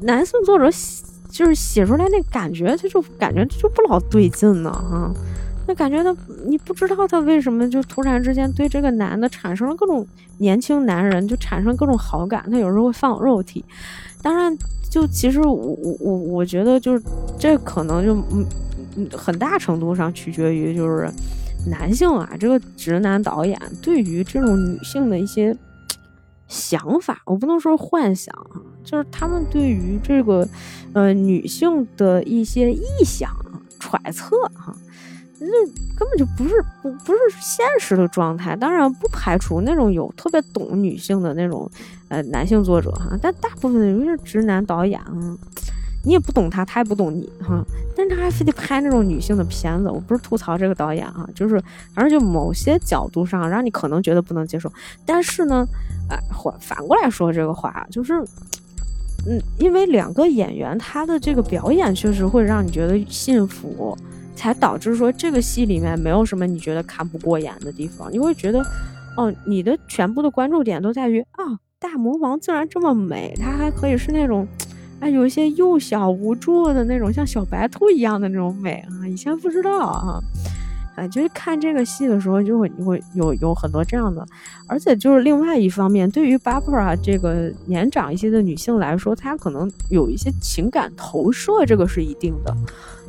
[0.00, 5.12] 男性作者写就是写出来那感觉，他就感觉就不老对劲呢，哈。
[5.66, 6.14] 那感觉他，
[6.46, 10.06] 你不知道他为什么就突然之间对这个男的产生了各种
[10.38, 12.46] 年轻男人就产生各种好感。
[12.50, 13.64] 他有时候会放肉体，
[14.22, 14.54] 当然，
[14.90, 17.02] 就其实我我我我觉得就是
[17.38, 18.46] 这可能就嗯
[18.96, 21.08] 嗯很大程度上取决于就是
[21.66, 25.56] 男性啊这个直男导演对于这种女性的一些
[26.46, 30.46] 想法，我不能说幻想啊，就是他们对于这个
[30.92, 33.30] 呃女性的一些臆想
[33.80, 34.76] 揣测哈。
[35.46, 41.70] 这根本就不是不不是现实的状态，当然不排除那种有特别懂女性的那种
[42.08, 45.36] 呃男性作者哈，但大部分人是直男导演啊，
[46.04, 47.64] 你也不懂他，他也不懂你哈，
[47.96, 51.62] 但是他还非得拍那种女性的片子，我不是吐槽这个导演哈，就是
[51.94, 54.72] 反正就某些角度上让你可能觉得不能接受，
[55.06, 55.66] 但是呢，
[56.10, 58.20] 哎，反反过来说这个话就是，
[59.26, 63.96] 嗯，因为两个演员他的这个表演确实会让你觉得幸福。
[64.34, 68.64] 才导致说这个戏里面没有什么你觉得看不过眼的地方，你会觉得，
[69.16, 74.46] 哦，你的全部的关注点都在于啊，大魔王竟然这么美，他还可以是那种，
[75.00, 80.20] 哎，有一些幼小无助的那种像小白兔一样的那种美啊，以前不知道啊。
[80.96, 84.24] 哎，就是看这个戏的时候，就会你会有有很多这样的，
[84.68, 92.56] 而且就是另外一方面，对于 Barbara 这个年长一些的女性来说，她可能有一些情感投射，这个是一定的。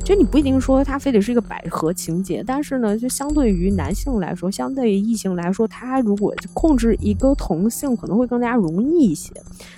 [0.04, 9.32] 就你不一定说她非得是一个百合情节，但是呢，就相对于男性来说，相对于异性来说，他如果控制一个同性可能会更加容易一些，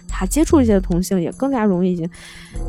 [0.06, 2.08] 他接触一些同性也更加容易一些。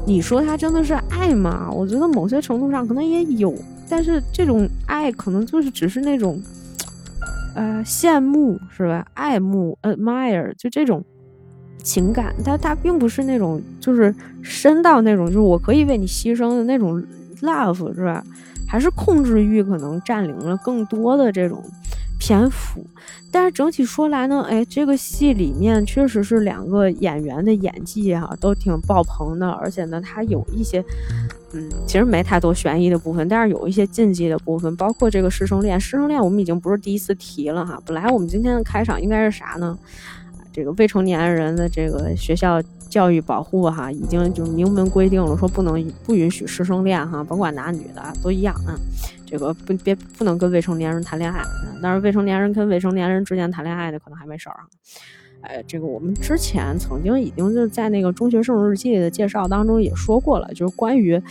[0.05, 1.69] 你说他真的是爱吗？
[1.69, 3.53] 我觉得某些程度上可能也有。
[3.89, 6.41] 但是这种爱可能就是只是那种，
[7.55, 9.05] 呃羡慕是吧？
[9.15, 11.03] 爱慕 admire 就这种
[11.83, 17.03] 情感，但它并不是那种就是深到那种就是我可以为你牺牲的那种
[17.41, 18.23] love 是吧？
[18.67, 21.63] 还是控制欲可能占领了更多的这种。
[22.21, 22.85] 篇幅，
[23.31, 30.83] 但是整体说来呢，哎，这个戏里面确实是两个演员的演技哈都挺爆棚的，而且呢，它有一些，
[31.53, 35.79] 嗯，其实没太多悬疑的部分，但是有一些禁忌的部分，包括这个师生恋。
[35.79, 39.79] 师生恋我们已经不是第一次提了哈，本来我们今天的开场应该是啥呢？
[40.51, 48.75] 这个未成年人的这个学校教育保护哈，已经就明文规定了，说不能不允许师生恋哈，甭管男女的都一样啊。
[49.25, 51.39] 这个不别不能跟未成年人谈恋爱，
[51.83, 54.65] 但是未成年人跟未成年人之间谈恋爱的可能还没事儿啊。
[55.41, 61.21] 哎，这个我们之前曾经已经就在那个中学生日记的介绍当中也说过了，就是关于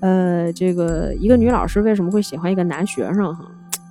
[0.00, 3.46] 呃这个一个女老师为什么会喜欢一个男学生哈。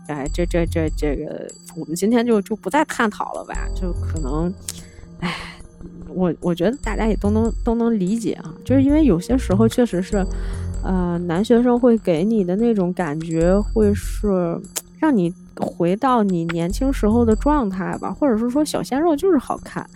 [0.08, 1.48] 哎，这这这这个
[1.78, 4.54] 我们今天就就不再探讨了吧，就可能，
[6.16, 10.26] 我我觉得大家也都能都能理解啊，就是因为有些时候确实是。
[10.86, 14.60] 呃，男学生会给你的那种感觉，会是
[15.00, 19.90] 让你回到你年轻时候的状态吧，或者是说小鲜肉就是好看。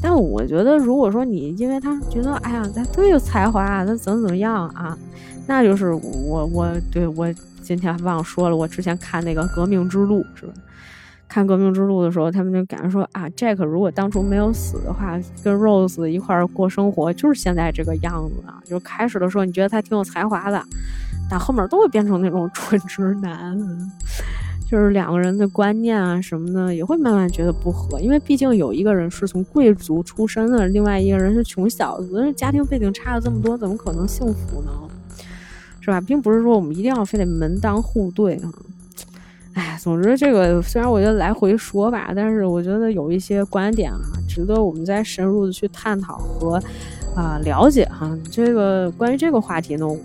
[0.00, 4.96] 但我觉得，如果说你因为他觉得，哎呀，他特有才华，他怎么怎么样啊，
[5.46, 10.52] 那就是我我对我今天忘说了，我之前看那个《革命之路》是吧？
[11.30, 18.60] 看《革命之路》的时候，他们就感觉说啊，Jack 如果当初没有死的话，跟 Rose 一块儿过生活，就是现在这个样子啊。
[18.66, 20.60] 就开始的时候你觉得他挺有才华的，
[21.30, 23.56] 但后面都会变成那种 蠢直男，
[24.68, 34.70] 就是两个人的观念啊什么的也会慢慢觉得不合，因为毕竟有一个人是从贵族出身的，另外一个人是穷小子，家庭背景差了这么多，怎么可能幸福呢？
[35.80, 36.00] 是吧？
[36.00, 38.52] 并不是说我们一定要非得门当户对啊。
[39.54, 43.98] 哎，总之这个虽然我觉得来回说吧，但是我觉得有一些观点啊，
[44.28, 46.62] 值得我们再深入的去探讨和
[47.16, 48.16] 啊了解哈。
[48.30, 49.98] 这个关于这个话题呢，我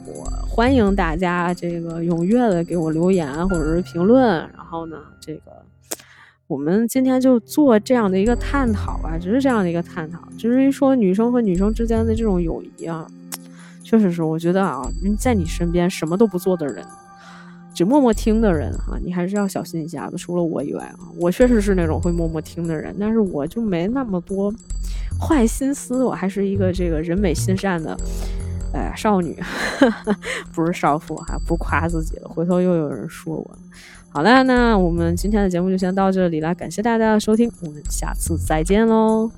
[0.50, 4.24] 欢迎大家这个踊跃的给我留言或者是评论。
[4.56, 5.52] 然后呢，这个
[6.48, 10.20] 我们今天就做这样的一个探讨吧，只是这样的一个探讨。
[10.39, 13.06] 至于说女生和女生之间的这种友谊啊，
[13.84, 14.82] 确实是我觉得啊，
[15.20, 16.84] 在你身边什么都不做的人。
[17.76, 20.18] 只默默听的人哈，你还是要小心一下子。
[20.18, 24.52] 除了我以外啊，我确实是那种会默默听的人，但是我就没那么多
[25.20, 26.02] 坏心思。
[26.04, 27.96] 我还是一个这个人美心善的，
[28.74, 29.38] 哎，少女，
[30.56, 32.30] 不是少妇哈，不夸自己了。
[32.30, 33.58] 回头又有人说我。
[34.08, 39.30] 好了，那我们今天的节目就先到这里了，感谢大家的收听，我们下次再见喽。